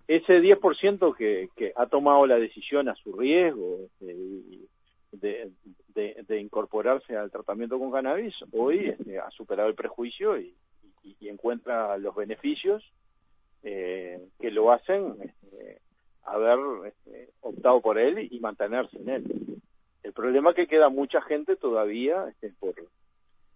Ese 0.07 0.41
10% 0.41 1.15
que, 1.15 1.49
que 1.55 1.71
ha 1.75 1.87
tomado 1.87 2.27
la 2.27 2.37
decisión 2.37 2.89
a 2.89 2.95
su 2.95 3.13
riesgo 3.13 3.87
de, 4.01 5.49
de, 5.95 6.39
incorporarse 6.39 7.15
al 7.15 7.31
tratamiento 7.31 7.79
con 7.79 7.91
cannabis, 7.91 8.35
hoy 8.51 8.89
este, 8.89 9.17
ha 9.17 9.31
superado 9.31 9.69
el 9.69 9.75
prejuicio 9.75 10.37
y, 10.37 10.53
y, 11.03 11.29
encuentra 11.29 11.97
los 11.97 12.13
beneficios 12.15 12.83
eh, 13.63 14.19
que 14.39 14.51
lo 14.51 14.71
hacen 14.71 15.15
este, 15.21 15.79
haber 16.23 16.59
este, 16.87 17.29
optado 17.41 17.81
por 17.81 17.97
él 17.97 18.27
y 18.29 18.39
mantenerse 18.39 18.97
en 18.97 19.09
él. 19.09 19.54
El 20.05 20.13
problema 20.13 20.51
es 20.51 20.55
que 20.55 20.67
queda 20.67 20.89
mucha 20.89 21.19
gente 21.23 21.55
todavía 21.55 22.27
este, 22.29 22.53
por, 22.59 22.75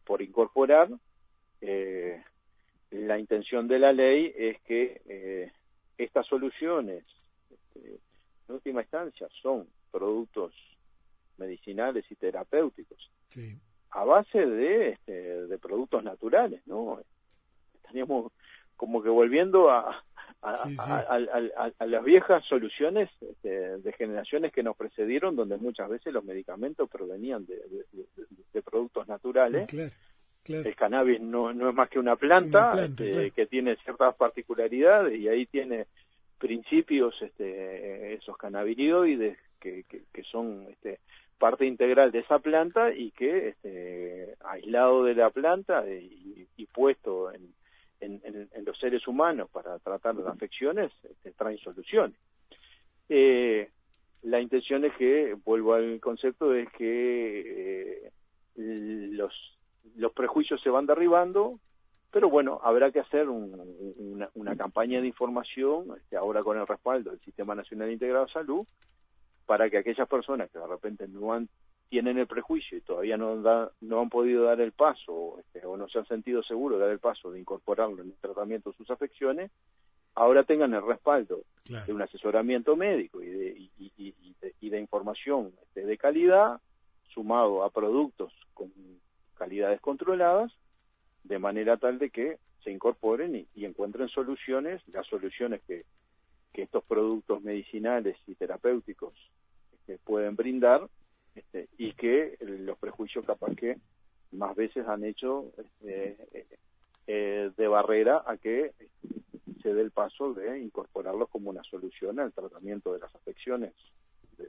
por 0.04 0.24
incorporar. 0.24 0.90
Eh, 1.62 2.24
la 2.90 3.20
intención 3.20 3.68
de 3.68 3.78
la 3.78 3.94
ley 3.94 4.34
es 4.36 4.60
que 4.62 5.00
eh, 5.06 5.52
estas 5.96 6.26
soluciones, 6.26 7.06
este, 7.52 8.00
en 8.48 8.56
última 8.56 8.82
instancia, 8.82 9.28
son 9.44 9.68
productos 9.92 10.52
medicinales 11.38 12.04
y 12.10 12.16
terapéuticos 12.16 13.12
a 13.92 14.04
base 14.04 14.44
de, 14.44 14.90
este, 14.90 15.46
de 15.46 15.58
productos 15.60 16.04
naturales, 16.04 16.66
¿no? 16.66 17.00
Estaríamos 17.76 18.32
como 18.76 19.04
que 19.04 19.10
volviendo 19.10 19.70
a, 19.70 20.04
a, 20.42 21.86
las 21.86 22.04
viejas 22.04 22.44
soluciones 22.46 23.10
este, 23.22 23.78
de 23.78 23.94
generaciones 23.94 24.54
que 24.54 24.64
nos 24.64 24.76
precedieron, 24.78 25.36
donde 25.36 25.58
muchas 25.58 25.90
veces 25.90 26.14
los 26.14 26.24
medicamentos 26.24 26.90
provenían 26.90 27.46
de, 27.46 28.62
productos 28.62 29.08
naturales. 29.08 29.68
El 30.46 30.76
cannabis 30.76 31.22
no, 31.22 31.54
no 31.54 31.70
es 31.70 31.76
más 31.76 31.90
que 31.90 32.00
una 32.00 32.16
planta, 32.16 32.74
este, 32.84 33.32
que 33.32 33.46
tiene 33.46 33.76
ciertas 33.78 34.16
particularidades 34.16 35.20
y 35.20 35.28
ahí 35.28 35.46
tiene 35.46 35.86
principios, 36.38 37.16
este, 37.22 38.14
esos 38.14 38.38
cannabinoides 38.38 39.38
que, 39.60 39.84
que, 39.84 40.24
son 40.24 40.66
este, 40.70 41.00
parte 41.38 41.66
integral 41.66 42.12
de 42.12 42.20
esa 42.20 42.40
planta 42.40 42.92
y 42.94 43.12
que 43.12 43.50
este, 43.50 44.36
aislado 44.46 45.04
de 45.04 45.16
la 45.16 45.30
planta 45.30 45.84
y 45.88 46.66
puesto 46.68 47.32
en, 47.32 47.54
en, 48.02 48.66
los 48.66 48.78
seres 48.80 49.08
humanos 49.08 49.50
para 49.52 49.80
tratar 49.80 50.16
las 50.16 50.28
afecciones 50.28 50.92
este, 51.04 51.32
traen 51.32 51.58
soluciones. 51.58 52.18
Eh, 53.08 53.70
la 54.24 54.42
intención 54.42 54.86
es 54.86 54.94
que, 54.96 55.36
vuelvo 55.46 55.74
al 55.74 56.00
concepto, 56.00 56.54
es 56.54 56.70
que 56.74 58.06
eh, 58.06 58.12
los, 58.56 59.34
los 59.96 60.12
prejuicios 60.12 60.62
se 60.62 60.70
van 60.70 60.86
derribando, 60.86 61.60
pero 62.12 62.30
bueno, 62.30 62.60
habrá 62.64 62.92
que 62.92 63.00
hacer 63.00 63.30
una, 63.30 64.30
una, 64.34 64.56
campaña 64.56 65.00
de 65.00 65.08
información, 65.08 65.88
este, 65.98 66.18
ahora 66.18 66.44
con 66.44 66.58
el 66.58 66.68
respaldo 66.68 67.12
del 67.12 67.20
Sistema 67.22 67.56
Nacional 67.56 67.92
Integrado 67.92 68.26
de 68.26 68.32
Salud, 68.32 68.68
para 69.46 69.70
que 69.70 69.78
aquellas 69.78 70.08
personas 70.08 70.50
que 70.52 70.60
de 70.60 70.68
repente 70.68 71.08
no 71.08 71.34
han 71.34 71.48
tienen 71.90 72.20
el 72.20 72.28
prejuicio 72.28 72.78
y 72.78 72.82
todavía 72.82 73.18
no, 73.18 73.36
no 73.82 74.00
han 74.00 74.10
podido 74.10 74.44
dar 74.44 74.62
el 74.62 74.72
paso 74.72 75.40
este, 75.40 75.66
o 75.66 75.76
no 75.76 75.90
se 75.90 75.98
han 75.98 76.06
sentido 76.06 76.44
seguros 76.44 76.78
de 76.78 76.86
dar 76.86 76.94
el 76.94 77.00
paso 77.00 77.32
de 77.32 77.40
incorporarlo 77.40 78.04
en 78.04 78.10
el 78.10 78.18
tratamiento 78.18 78.72
de 78.72 78.78
sus 78.78 78.90
afecciones, 78.92 79.52
ahora 80.14 80.44
tengan 80.44 80.74
el 80.74 80.86
respaldo 80.86 81.42
de 81.66 81.94
un 81.94 82.02
asesoramiento 82.02 82.76
médico 82.76 83.22
y 83.22 83.28
de, 83.28 83.70
y, 83.78 84.70
de, 84.70 84.80
información 84.80 85.52
este, 85.64 85.86
de 85.86 85.98
calidad, 85.98 86.60
sumado 87.14 87.64
a 87.64 87.72
productos 87.72 88.32
con 88.54 88.72
calidades 89.36 89.82
controladas, 89.82 90.52
de 91.24 91.40
manera 91.40 91.78
tal 91.78 91.98
de 91.98 92.12
que 92.12 92.38
se 92.64 92.72
incorporen 92.72 93.48
y, 93.56 93.66
encuentren 93.66 94.10
soluciones, 94.10 94.82
las 94.90 95.08
soluciones 95.08 95.62
que, 95.64 95.86
que 96.54 96.64
estos 96.64 96.84
productos 96.84 97.42
medicinales 97.42 98.18
y 98.28 98.36
terapéuticos 98.36 99.14
este, 99.74 99.98
pueden 100.00 100.36
brindar 100.36 100.88
este, 101.36 101.70
y 101.78 101.94
que 101.94 102.38
los 102.42 102.78
prejuicios 102.78 103.26
capaz 103.26 103.56
que 103.56 103.78
más 104.32 104.56
veces 104.56 104.88
han 104.88 105.04
hecho 105.04 105.52
este, 105.58 106.18
eh, 107.08 107.52
de 107.56 107.68
barrera 107.68 108.24
a 108.26 108.38
que 108.38 108.74
se 109.62 109.74
dé 109.74 109.82
el 109.82 109.92
paso 109.92 110.34
de 110.34 110.60
incorporarlos 110.60 111.30
como 111.30 111.50
una 111.50 111.64
solución 111.64 112.20
al 112.20 112.32
tratamiento 112.32 112.94
de 112.94 113.00
las 113.00 113.14
afecciones 113.16 113.74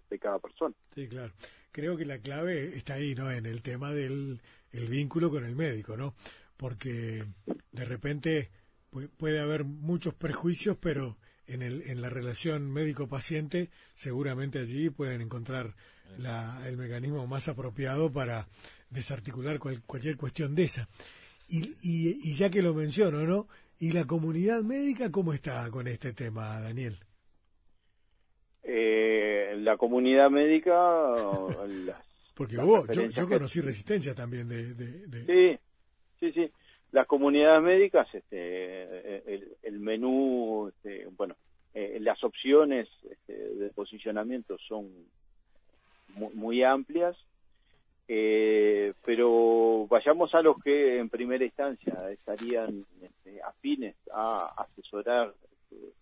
de, 0.08 0.18
cada 0.18 0.38
persona. 0.38 0.74
Sí, 0.94 1.08
claro. 1.08 1.32
Creo 1.72 1.96
que 1.96 2.04
la 2.04 2.18
clave 2.18 2.76
está 2.76 2.94
ahí, 2.94 3.14
¿no? 3.14 3.30
En 3.30 3.46
el 3.46 3.62
tema 3.62 3.92
del 3.92 4.40
el 4.72 4.86
vínculo 4.88 5.30
con 5.30 5.44
el 5.44 5.56
médico, 5.56 5.96
¿no? 5.96 6.14
Porque 6.56 7.24
de 7.72 7.84
repente 7.84 8.50
puede 9.16 9.40
haber 9.40 9.64
muchos 9.64 10.14
prejuicios, 10.14 10.76
pero 10.76 11.16
en, 11.50 11.62
el, 11.62 11.82
en 11.82 12.00
la 12.00 12.10
relación 12.10 12.70
médico-paciente 12.72 13.70
seguramente 13.94 14.58
allí 14.58 14.90
pueden 14.90 15.20
encontrar 15.20 15.74
la, 16.18 16.62
el 16.66 16.76
mecanismo 16.76 17.26
más 17.26 17.48
apropiado 17.48 18.10
para 18.12 18.46
desarticular 18.90 19.58
cualquier 19.58 20.16
cuestión 20.16 20.54
de 20.54 20.64
esa. 20.64 20.88
Y, 21.48 21.76
y, 21.82 22.34
ya 22.34 22.50
que 22.50 22.62
lo 22.62 22.74
menciono, 22.74 23.26
¿no? 23.26 23.48
¿Y 23.78 23.92
la 23.92 24.04
comunidad 24.04 24.62
médica 24.62 25.10
cómo 25.10 25.32
está 25.32 25.68
con 25.70 25.88
este 25.88 26.12
tema, 26.12 26.60
Daniel? 26.60 26.96
Eh, 28.62 29.54
la 29.58 29.76
comunidad 29.76 30.30
médica... 30.30 30.72
Porque 32.34 32.56
hubo, 32.56 32.86
yo, 32.86 33.28
conocí 33.28 33.60
resistencia 33.60 34.14
también 34.14 34.48
de, 34.48 34.74
Sí, 35.26 35.58
sí, 36.20 36.32
sí. 36.32 36.50
Las 36.92 37.06
comunidades 37.06 37.62
médicas, 37.62 38.12
este, 38.14 39.36
el, 39.62 39.80
menú, 39.80 40.68
este, 40.68 41.06
bueno, 41.16 41.36
eh, 41.72 41.98
las 42.00 42.22
opciones 42.24 42.88
este, 43.08 43.32
de 43.32 43.70
posicionamiento 43.70 44.58
son 44.58 44.90
muy 46.34 46.64
amplias 46.64 47.16
eh, 48.12 48.92
pero 49.04 49.86
vayamos 49.88 50.34
a 50.34 50.42
los 50.42 50.60
que 50.64 50.98
en 50.98 51.08
primera 51.08 51.44
instancia 51.44 52.10
estarían 52.10 52.84
este, 53.00 53.40
afines 53.40 53.94
a 54.12 54.52
asesorar 54.64 55.32
este, 55.70 55.92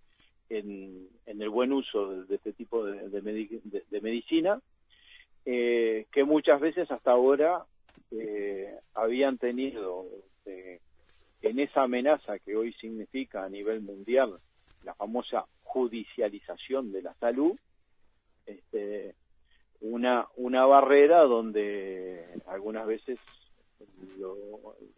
en, 0.48 1.06
el 1.26 1.50
buen 1.50 1.70
uso 1.70 2.24
de, 2.24 2.36
este 2.36 2.54
tipo 2.54 2.82
de, 2.86 3.10
de, 3.10 4.00
medicina, 4.00 4.58
eh, 5.44 6.06
que 6.10 6.24
muchas 6.24 6.58
veces 6.62 6.90
hasta 6.90 7.10
ahora 7.10 7.66
eh, 8.10 8.74
habían 8.94 9.36
tenido 9.36 10.06
este, 10.48 10.80
en 11.42 11.60
esa 11.60 11.82
amenaza 11.82 12.38
que 12.38 12.56
hoy 12.56 12.72
significa 12.74 13.44
a 13.44 13.48
nivel 13.48 13.80
mundial 13.80 14.40
la 14.82 14.94
famosa 14.94 15.44
judicialización 15.62 16.92
de 16.92 17.02
la 17.02 17.14
salud, 17.14 17.56
este, 18.46 19.14
una, 19.80 20.26
una 20.36 20.64
barrera 20.66 21.22
donde 21.22 22.40
algunas 22.46 22.86
veces 22.86 23.18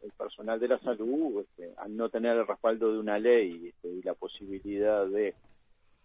el 0.03 0.13
personal 0.17 0.59
de 0.59 0.69
la 0.69 0.79
salud, 0.79 1.41
este, 1.41 1.75
al 1.77 1.95
no 1.95 2.09
tener 2.09 2.37
el 2.37 2.47
respaldo 2.47 2.93
de 2.93 2.99
una 2.99 3.19
ley 3.19 3.69
este, 3.69 3.89
y 3.89 4.03
la 4.03 4.15
posibilidad 4.15 5.07
de 5.07 5.35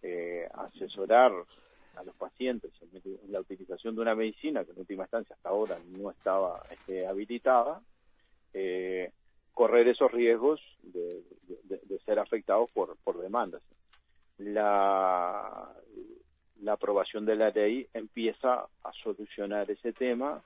eh, 0.01 0.47
asesorar 0.53 1.31
a 1.95 2.03
los 2.03 2.15
pacientes 2.15 2.71
en 2.81 3.31
la 3.31 3.39
utilización 3.39 3.95
de 3.95 4.01
una 4.01 4.15
medicina 4.15 4.65
que 4.65 4.71
en 4.71 4.79
última 4.79 5.03
instancia 5.03 5.35
hasta 5.35 5.49
ahora 5.49 5.79
no 5.97 6.11
estaba 6.11 6.61
habilitada, 7.07 7.81
eh, 8.53 9.11
correr 9.55 9.87
esos 9.87 10.11
riesgos 10.11 10.61
de, 10.83 11.23
de, 11.63 11.99
ser 12.05 12.19
afectados 12.19 12.69
por, 12.71 12.97
por 13.03 13.19
demandas. 13.19 13.63
La, 14.37 15.73
la 16.61 16.73
aprobación 16.73 17.25
de 17.25 17.37
la 17.37 17.49
ley 17.49 17.87
empieza 17.93 18.67
a 18.83 18.91
solucionar 19.01 19.71
ese 19.71 19.93
tema. 19.93 20.43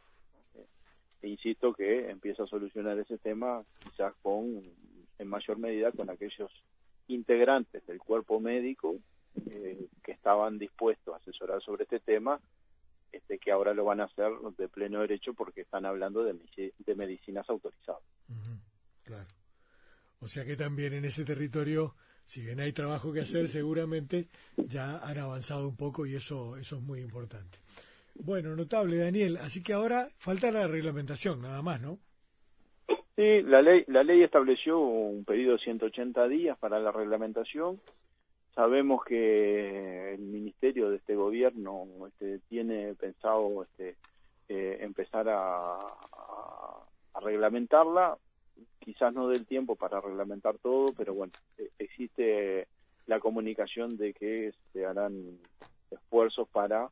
E 1.22 1.28
insisto 1.28 1.74
que 1.74 2.10
empieza 2.10 2.44
a 2.44 2.48
solucionar 2.48 2.98
ese 2.98 3.18
tema 3.18 3.62
quizás 3.80 4.14
con 4.22 4.64
en 5.18 5.28
mayor 5.28 5.58
medida 5.58 5.92
con 5.92 6.10
aquellos 6.10 6.50
integrantes 7.10 7.86
del 7.88 8.00
cuerpo 8.00 8.40
médico 8.40 8.96
eh, 9.52 9.88
que 10.02 10.14
estaban 10.14 10.58
dispuestos 10.58 11.14
a 11.14 11.18
asesorar 11.18 11.62
sobre 11.62 11.84
este 11.84 12.00
tema 12.00 12.40
este 13.12 13.38
que 13.38 13.52
ahora 13.52 13.74
lo 13.74 13.84
van 13.84 14.00
a 14.00 14.06
hacer 14.06 14.32
de 14.58 14.70
pleno 14.70 15.02
derecho 15.02 15.34
porque 15.34 15.62
están 15.62 15.86
hablando 15.86 16.24
de, 16.24 16.40
de 16.78 16.96
medicinas 16.96 17.50
autorizadas 17.50 18.04
claro 19.10 19.28
o 20.20 20.28
sea 20.28 20.46
que 20.46 20.56
también 20.56 20.94
en 20.94 21.06
ese 21.06 21.26
territorio 21.26 21.96
si 22.30 22.44
bien 22.44 22.60
hay 22.60 22.74
trabajo 22.74 23.12
que 23.12 23.22
hacer, 23.22 23.48
seguramente 23.48 24.28
ya 24.56 25.00
han 25.00 25.18
avanzado 25.18 25.68
un 25.68 25.76
poco 25.76 26.06
y 26.06 26.16
eso, 26.16 26.58
eso 26.58 26.76
es 26.76 26.82
muy 26.84 27.02
importante. 27.02 27.58
Bueno, 28.14 28.56
notable, 28.56 28.98
Daniel. 28.98 29.38
Así 29.38 29.64
que 29.64 29.74
ahora 29.74 30.10
falta 30.20 30.52
la 30.52 30.68
reglamentación, 30.68 31.42
nada 31.42 31.64
más, 31.64 31.82
¿no? 31.82 31.98
Sí, 33.16 33.42
la 33.42 33.64
ley, 33.64 33.84
la 33.88 34.04
ley 34.04 34.22
estableció 34.22 34.78
un 34.78 35.26
periodo 35.26 35.54
de 35.54 35.64
180 35.64 36.28
días 36.28 36.56
para 36.60 36.80
la 36.80 36.92
reglamentación. 36.92 37.82
Sabemos 38.54 39.04
que 39.04 40.14
el 40.14 40.22
ministerio 40.22 40.92
de 40.92 40.98
este 40.98 41.16
gobierno 41.16 41.88
este, 42.10 42.42
tiene 42.48 42.94
pensado 42.94 43.64
este, 43.64 43.96
eh, 44.50 44.78
empezar 44.82 45.28
a, 45.30 45.78
a 45.80 47.20
reglamentarla 47.22 48.20
quizás 48.90 49.14
no 49.14 49.28
del 49.28 49.46
tiempo 49.46 49.76
para 49.76 50.02
reglamentar 50.02 50.58
todo, 50.58 50.88
pero 50.98 51.14
bueno, 51.14 51.32
e, 51.60 51.70
existe 51.78 52.68
la 53.06 53.20
comunicación 53.20 53.98
de 53.98 54.14
que 54.14 54.52
se 54.74 54.84
harán 54.84 55.38
esfuerzos 55.92 56.50
para 56.50 56.90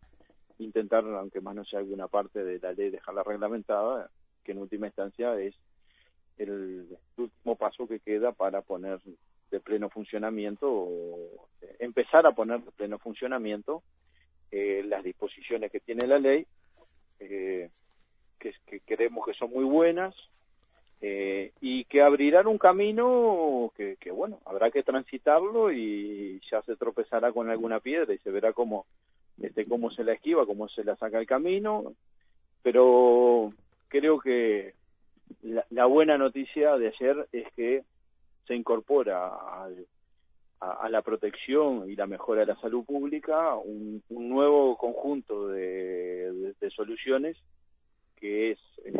intentar, 0.59 1.03
aunque 1.03 1.41
más 1.41 1.55
no 1.55 1.65
sea 1.65 1.79
alguna 1.79 2.07
parte 2.07 2.43
de 2.43 2.59
la 2.59 2.73
ley, 2.73 2.91
dejarla 2.91 3.23
reglamentada, 3.23 4.11
que 4.43 4.51
en 4.51 4.59
última 4.59 4.85
instancia 4.85 5.39
es 5.39 5.55
el 6.37 6.85
último 7.17 7.55
paso 7.55 7.87
que 7.87 7.99
queda 7.99 8.31
para 8.31 8.61
poner 8.61 8.99
de 9.49 9.59
pleno 9.59 9.89
funcionamiento, 9.89 10.67
o 10.69 11.47
empezar 11.79 12.27
a 12.27 12.33
poner 12.33 12.61
de 12.61 12.71
pleno 12.73 12.99
funcionamiento 12.99 13.81
eh, 14.51 14.83
las 14.85 15.03
disposiciones 15.03 15.71
que 15.71 15.79
tiene 15.79 16.05
la 16.05 16.19
ley, 16.19 16.45
eh, 17.19 17.71
que, 18.37 18.53
que 18.67 18.81
creemos 18.81 19.25
que 19.25 19.33
son 19.33 19.49
muy 19.49 19.65
buenas, 19.65 20.13
eh, 20.99 21.51
y 21.61 21.85
que 21.85 22.01
abrirán 22.01 22.47
un 22.47 22.57
camino 22.57 23.71
que, 23.75 23.97
que, 23.99 24.11
bueno, 24.11 24.39
habrá 24.45 24.71
que 24.71 24.81
transitarlo 24.81 25.71
y 25.71 26.41
ya 26.49 26.61
se 26.63 26.75
tropezará 26.75 27.31
con 27.31 27.49
alguna 27.49 27.79
piedra 27.79 28.13
y 28.13 28.17
se 28.19 28.31
verá 28.31 28.51
cómo, 28.53 28.85
este, 29.39 29.65
cómo 29.65 29.91
se 29.91 30.03
la 30.03 30.13
esquiva, 30.13 30.47
cómo 30.47 30.67
se 30.69 30.83
la 30.83 30.95
saca 30.95 31.19
el 31.19 31.27
camino, 31.27 31.93
pero 32.63 33.53
creo 33.89 34.19
que 34.19 34.73
la, 35.43 35.85
buena 35.85 36.17
noticia 36.17 36.77
de 36.77 36.87
ayer 36.87 37.27
es 37.31 37.45
que 37.53 37.83
se 38.47 38.55
incorpora 38.55 39.29
a, 40.59 40.89
la 40.89 41.01
protección 41.03 41.89
y 41.89 41.95
la 41.95 42.07
mejora 42.07 42.39
de 42.41 42.47
la 42.47 42.59
salud 42.59 42.83
pública 42.83 43.55
un, 43.55 44.01
nuevo 44.09 44.75
conjunto 44.77 45.49
de, 45.49 46.53
de, 46.59 46.69
soluciones 46.71 47.37
que 48.15 48.51
es 48.51 48.59
eh, 48.83 48.93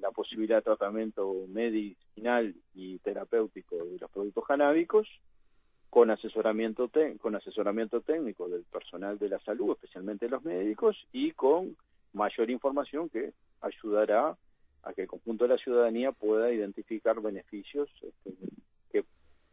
la 0.00 0.10
posibilidad 0.10 0.58
de 0.58 0.62
tratamiento 0.62 1.46
medicinal 1.48 2.54
y 2.74 2.98
terapéutico 2.98 3.76
de 3.76 3.98
los 3.98 4.10
productos 4.10 4.44
canábicos 4.46 5.08
con 5.90 6.10
asesoramiento 6.10 6.90
con 7.20 7.34
asesoramiento 7.34 8.00
técnico 8.00 8.48
del 8.48 8.62
personal 8.64 9.18
de 9.18 9.28
la 9.28 9.40
salud, 9.40 9.72
especialmente 9.72 10.28
los 10.28 10.44
médicos 10.44 10.96
y 11.12 11.32
con 11.32 11.76
mayor 12.12 12.50
información 12.50 13.08
que 13.08 13.32
ayudará 13.60 14.36
a 14.82 14.92
que 14.94 15.02
el 15.02 15.08
conjunto 15.08 15.44
de 15.44 15.54
la 15.54 15.58
ciudadanía 15.58 16.12
pueda 16.12 16.50
identificar 16.52 17.20
beneficios 17.20 17.88
este, 18.02 18.34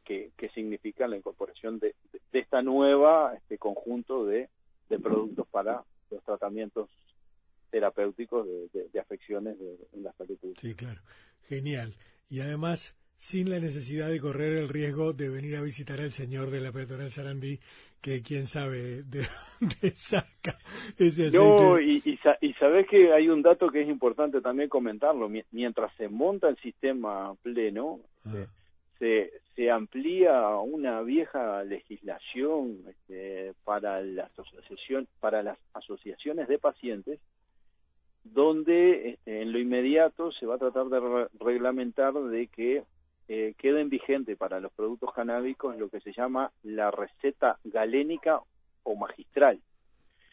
que, 0.06 0.32
que, 0.38 0.50
significan 0.50 1.10
la 1.10 1.18
incorporación 1.18 1.80
de, 1.80 1.94
de, 2.32 2.40
esta 2.40 2.62
nueva 2.62 3.34
este 3.36 3.58
conjunto 3.58 4.26
de, 4.26 4.48
de 4.88 5.00
productos 5.00 5.46
para 5.50 5.84
los 6.10 6.24
tratamientos 6.24 6.90
terapéuticos 7.78 8.48
de, 8.74 9.00
afecciones 9.00 9.60
de, 9.60 9.78
en 9.94 10.04
la 10.04 10.12
salud 10.14 10.36
pública. 10.40 10.62
Sí, 10.62 10.74
claro. 10.74 11.00
Genial. 11.48 11.94
Y 12.28 12.40
además, 12.42 12.98
sin 13.18 13.52
la 13.52 13.60
necesidad 13.60 14.10
de 14.10 14.20
correr 14.20 14.58
el 14.58 14.68
riesgo 14.68 15.14
de 15.14 15.30
venir 15.30 15.58
a 15.58 15.62
visitar 15.62 16.00
al 16.00 16.12
señor 16.12 16.50
de 16.50 16.60
la 16.60 16.72
peatonal 16.72 17.12
Sarandí, 17.12 17.60
que 18.02 18.24
quién 18.24 18.48
sabe 18.48 19.04
de 19.04 19.22
dónde 19.62 19.92
saca 19.96 20.58
ese 20.98 21.28
aceite. 21.28 21.38
No, 21.38 21.80
y, 21.80 22.02
y, 22.04 22.54
sabes 22.54 22.88
que 22.88 23.14
hay 23.14 23.30
un 23.30 23.44
dato 23.44 23.70
que 23.70 23.84
es 23.84 23.90
importante 23.90 24.42
también 24.42 24.70
comentarlo. 24.70 25.30
Mientras 25.52 25.96
se 25.98 26.10
monta 26.10 26.50
el 26.50 26.58
sistema 26.58 27.36
pleno, 27.44 28.00
ah. 28.26 28.48
se, 28.98 29.32
se 29.56 29.70
amplía 29.70 30.50
una 30.58 31.02
vieja 31.02 31.64
legislación 31.64 32.80
este, 32.90 33.54
para, 33.64 34.02
la 34.02 34.32
asociación, 34.36 35.08
para 35.20 35.44
las 35.44 35.60
asociaciones 35.76 36.48
de 36.48 36.58
pacientes 36.58 37.20
donde 38.34 39.10
este, 39.10 39.42
en 39.42 39.52
lo 39.52 39.60
inmediato 39.60 40.32
se 40.32 40.46
va 40.46 40.56
a 40.56 40.60
tratar 40.60 40.88
de 40.88 41.28
reglamentar 41.40 42.14
de 42.14 42.48
que 42.48 42.84
eh, 43.28 43.54
queden 43.58 43.90
vigente 43.90 44.36
para 44.36 44.60
los 44.60 44.72
productos 44.72 45.14
canábicos 45.14 45.78
lo 45.78 45.90
que 45.90 46.00
se 46.00 46.14
llama 46.14 46.52
la 46.64 46.92
receta 46.92 47.60
galénica 47.64 48.40
o 48.84 48.96
magistral. 48.96 49.60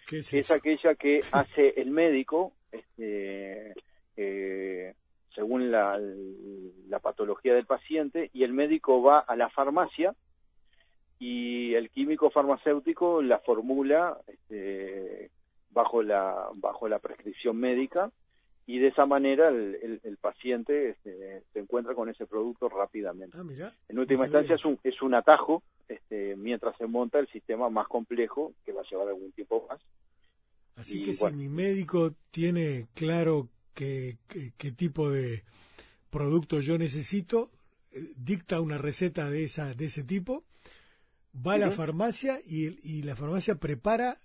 ¿Qué 0.06 0.18
es, 0.18 0.30
que 0.30 0.38
es 0.38 0.50
aquella 0.50 0.94
que 0.94 1.20
hace 1.32 1.80
el 1.80 1.90
médico 1.90 2.52
este, 2.70 3.74
eh, 4.16 4.94
según 5.34 5.70
la, 5.70 5.98
la 6.88 6.98
patología 7.00 7.54
del 7.54 7.66
paciente 7.66 8.30
y 8.32 8.44
el 8.44 8.52
médico 8.52 9.02
va 9.02 9.20
a 9.20 9.36
la 9.36 9.48
farmacia 9.50 10.14
y 11.18 11.74
el 11.74 11.90
químico 11.90 12.30
farmacéutico 12.30 13.22
la 13.22 13.38
formula 13.38 14.18
este, 14.26 15.30
bajo 15.74 16.02
la 16.02 16.48
bajo 16.54 16.88
la 16.88 17.00
prescripción 17.00 17.58
médica 17.58 18.10
y 18.66 18.78
de 18.78 18.88
esa 18.88 19.04
manera 19.04 19.48
el, 19.48 19.74
el, 19.82 20.00
el 20.04 20.16
paciente 20.16 20.90
este, 20.90 21.42
se 21.52 21.58
encuentra 21.58 21.94
con 21.94 22.08
ese 22.08 22.26
producto 22.26 22.68
rápidamente. 22.68 23.36
Ah, 23.38 23.44
mira. 23.44 23.74
En 23.88 23.98
última 23.98 24.24
instancia 24.24 24.54
es 24.54 24.64
un, 24.64 24.78
es 24.82 25.02
un 25.02 25.14
atajo 25.14 25.62
este, 25.88 26.34
mientras 26.36 26.74
se 26.78 26.86
monta 26.86 27.18
el 27.18 27.28
sistema 27.28 27.68
más 27.68 27.86
complejo 27.88 28.54
que 28.64 28.72
va 28.72 28.80
a 28.80 28.90
llevar 28.90 29.08
algún 29.08 29.32
tiempo 29.32 29.66
más. 29.68 29.80
Así 30.76 31.02
y 31.02 31.04
que 31.04 31.12
bueno. 31.20 31.36
si 31.36 31.42
mi 31.42 31.48
médico 31.48 32.14
tiene 32.30 32.86
claro 32.94 33.48
qué, 33.74 34.16
qué, 34.28 34.52
qué 34.56 34.72
tipo 34.72 35.10
de 35.10 35.44
producto 36.08 36.60
yo 36.60 36.78
necesito, 36.78 37.50
eh, 37.92 38.12
dicta 38.16 38.62
una 38.62 38.78
receta 38.78 39.28
de 39.28 39.44
esa 39.44 39.74
de 39.74 39.84
ese 39.84 40.04
tipo, 40.04 40.44
va 41.34 41.54
a 41.54 41.58
la 41.58 41.70
farmacia 41.70 42.38
y, 42.46 43.02
la 43.02 43.16
farmacia 43.16 43.56
prepara, 43.56 44.18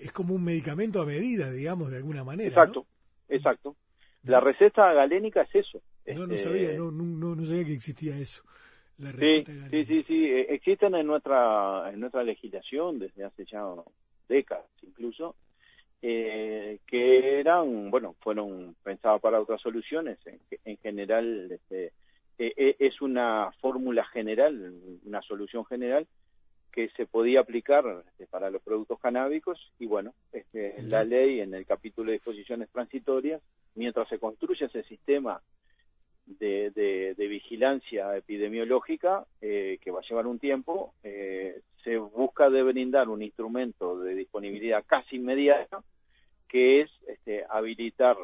es 0.00 0.12
como 0.12 0.34
un 0.34 0.44
medicamento 0.44 1.00
a 1.00 1.06
medida, 1.06 1.50
digamos, 1.50 1.90
de 1.90 1.96
alguna 1.98 2.24
manera. 2.24 2.48
Exacto, 2.48 2.86
exacto. 3.28 3.76
La 4.24 4.40
receta 4.40 4.92
galénica 4.92 5.42
es 5.42 5.54
eso. 5.54 5.82
No, 6.06 6.26
no, 6.26 6.34
Este, 6.34 6.44
sabía, 6.48 6.72
no, 6.74 6.90
no, 6.90 7.04
no, 7.04 7.34
no 7.36 7.44
sabía 7.46 7.64
que 7.64 7.72
existía 7.74 8.16
eso. 8.18 8.42
La 8.98 9.12
Sí, 9.12 9.16
receta 9.16 9.52
sí, 9.52 9.58
galénica. 9.58 9.92
sí, 9.92 10.04
sí, 10.06 10.24
eh, 10.26 10.46
existen 10.50 10.94
en 10.94 11.06
nuestra 11.06 11.90
en 11.90 12.00
nuestra 12.00 12.22
legislación 12.22 12.98
desde 12.98 13.24
hace 13.24 13.46
ya 13.46 13.64
décadas 14.28 14.66
incluso 14.82 15.36
eh, 16.02 16.78
que 16.86 17.40
eran, 17.40 17.90
bueno, 17.90 18.14
fueron 18.20 18.74
pensadas 18.82 19.20
para 19.20 19.40
otras 19.40 19.60
soluciones. 19.60 20.18
En, 20.26 20.40
en 20.64 20.76
general, 20.78 21.50
este, 21.52 21.92
eh, 22.38 22.54
eh, 22.56 22.76
es 22.78 23.02
una 23.02 23.50
fórmula 23.60 24.04
general, 24.06 24.72
una 25.04 25.20
solución 25.22 25.64
general 25.66 26.06
que 26.72 26.88
se 26.90 27.06
podía 27.06 27.40
aplicar 27.40 27.84
este, 28.08 28.26
para 28.26 28.50
los 28.50 28.62
productos 28.62 28.98
canábicos 29.00 29.72
y 29.78 29.86
bueno, 29.86 30.14
este, 30.32 30.80
la 30.82 31.04
ley 31.04 31.40
en 31.40 31.54
el 31.54 31.66
capítulo 31.66 32.08
de 32.10 32.14
disposiciones 32.18 32.68
transitorias, 32.70 33.42
mientras 33.74 34.08
se 34.08 34.18
construye 34.18 34.66
ese 34.66 34.82
sistema 34.84 35.40
de, 36.26 36.70
de- 36.70 37.14
de 37.16 37.26
vigilancia 37.26 38.16
epidemiológica 38.16 39.26
eh, 39.40 39.78
que 39.82 39.90
va 39.90 40.00
a 40.00 40.08
llevar 40.08 40.26
un 40.26 40.38
tiempo, 40.38 40.94
eh, 41.02 41.60
se 41.82 41.96
busca 41.96 42.50
de 42.50 42.62
brindar 42.62 43.08
un 43.08 43.22
instrumento 43.22 43.98
de 44.00 44.14
disponibilidad 44.14 44.84
casi 44.86 45.16
inmediata 45.16 45.82
que 46.48 46.82
es 46.82 46.90
este, 47.08 47.44
habilitar 47.48 48.16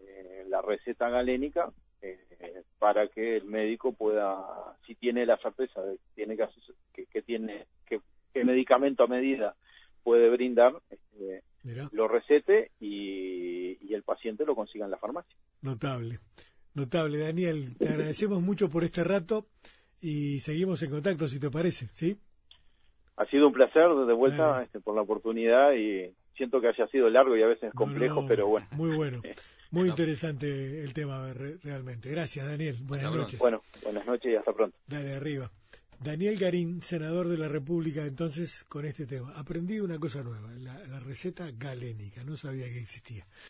eh, 0.00 0.44
la 0.48 0.62
receta 0.62 1.08
galénica 1.10 1.70
eh, 2.02 2.62
para 2.78 3.08
que 3.08 3.36
el 3.36 3.44
médico 3.44 3.92
pueda, 3.92 4.76
si 4.86 4.94
tiene 4.94 5.26
la 5.26 5.36
certeza 5.38 5.82
de 5.82 5.96
que 5.96 6.10
tiene 6.14 6.36
que, 6.94 7.06
que 7.06 7.22
tiene 7.22 7.66
que, 8.32 8.40
que 8.40 8.44
medicamento 8.44 9.04
a 9.04 9.06
medida 9.06 9.54
puede 10.02 10.30
brindar, 10.30 10.74
este, 10.90 11.42
Mirá, 11.62 11.88
lo 11.92 12.08
recete 12.08 12.70
y, 12.80 13.76
y 13.86 13.94
el 13.94 14.02
paciente 14.02 14.44
lo 14.46 14.54
consiga 14.54 14.84
en 14.86 14.90
la 14.90 14.96
farmacia. 14.98 15.34
notable. 15.62 16.18
Notable, 16.72 17.18
Daniel. 17.18 17.76
Te 17.78 17.88
agradecemos 17.88 18.40
mucho 18.40 18.68
por 18.70 18.84
este 18.84 19.02
rato 19.02 19.46
y 20.00 20.38
seguimos 20.40 20.80
en 20.84 20.90
contacto, 20.90 21.26
si 21.26 21.40
te 21.40 21.50
parece, 21.50 21.88
¿sí? 21.92 22.16
Ha 23.16 23.26
sido 23.26 23.48
un 23.48 23.52
placer 23.52 23.88
de 24.06 24.12
vuelta 24.14 24.62
este, 24.62 24.78
por 24.80 24.94
la 24.94 25.02
oportunidad 25.02 25.72
y 25.74 26.14
siento 26.36 26.60
que 26.60 26.68
haya 26.68 26.86
sido 26.86 27.10
largo 27.10 27.36
y 27.36 27.42
a 27.42 27.48
veces 27.48 27.74
complejo, 27.74 28.14
No, 28.14 28.22
no, 28.22 28.28
pero 28.28 28.46
bueno. 28.46 28.66
Muy 28.70 28.94
bueno. 28.96 29.20
Muy 29.72 29.88
interesante 29.88 30.82
el 30.82 30.92
tema, 30.94 31.32
re- 31.32 31.58
realmente. 31.62 32.08
Gracias, 32.10 32.44
Daniel. 32.46 32.76
Buenas 32.82 33.12
noches. 33.14 33.38
Bueno, 33.38 33.62
buenas 33.82 34.04
noches 34.06 34.32
y 34.32 34.36
hasta 34.36 34.52
pronto. 34.52 34.76
Dale, 34.86 35.14
arriba. 35.14 35.50
Daniel 36.02 36.38
Garín, 36.38 36.82
senador 36.82 37.28
de 37.28 37.36
la 37.36 37.46
República, 37.46 38.06
entonces, 38.06 38.64
con 38.70 38.86
este 38.86 39.04
tema. 39.04 39.34
Aprendí 39.36 39.80
una 39.80 39.98
cosa 39.98 40.22
nueva, 40.22 40.50
la, 40.54 40.98
receta 40.98 41.50
galénica. 41.50 42.24
No 42.24 42.38
sabía 42.38 42.66
que 42.66 42.80
existía. 42.80 43.26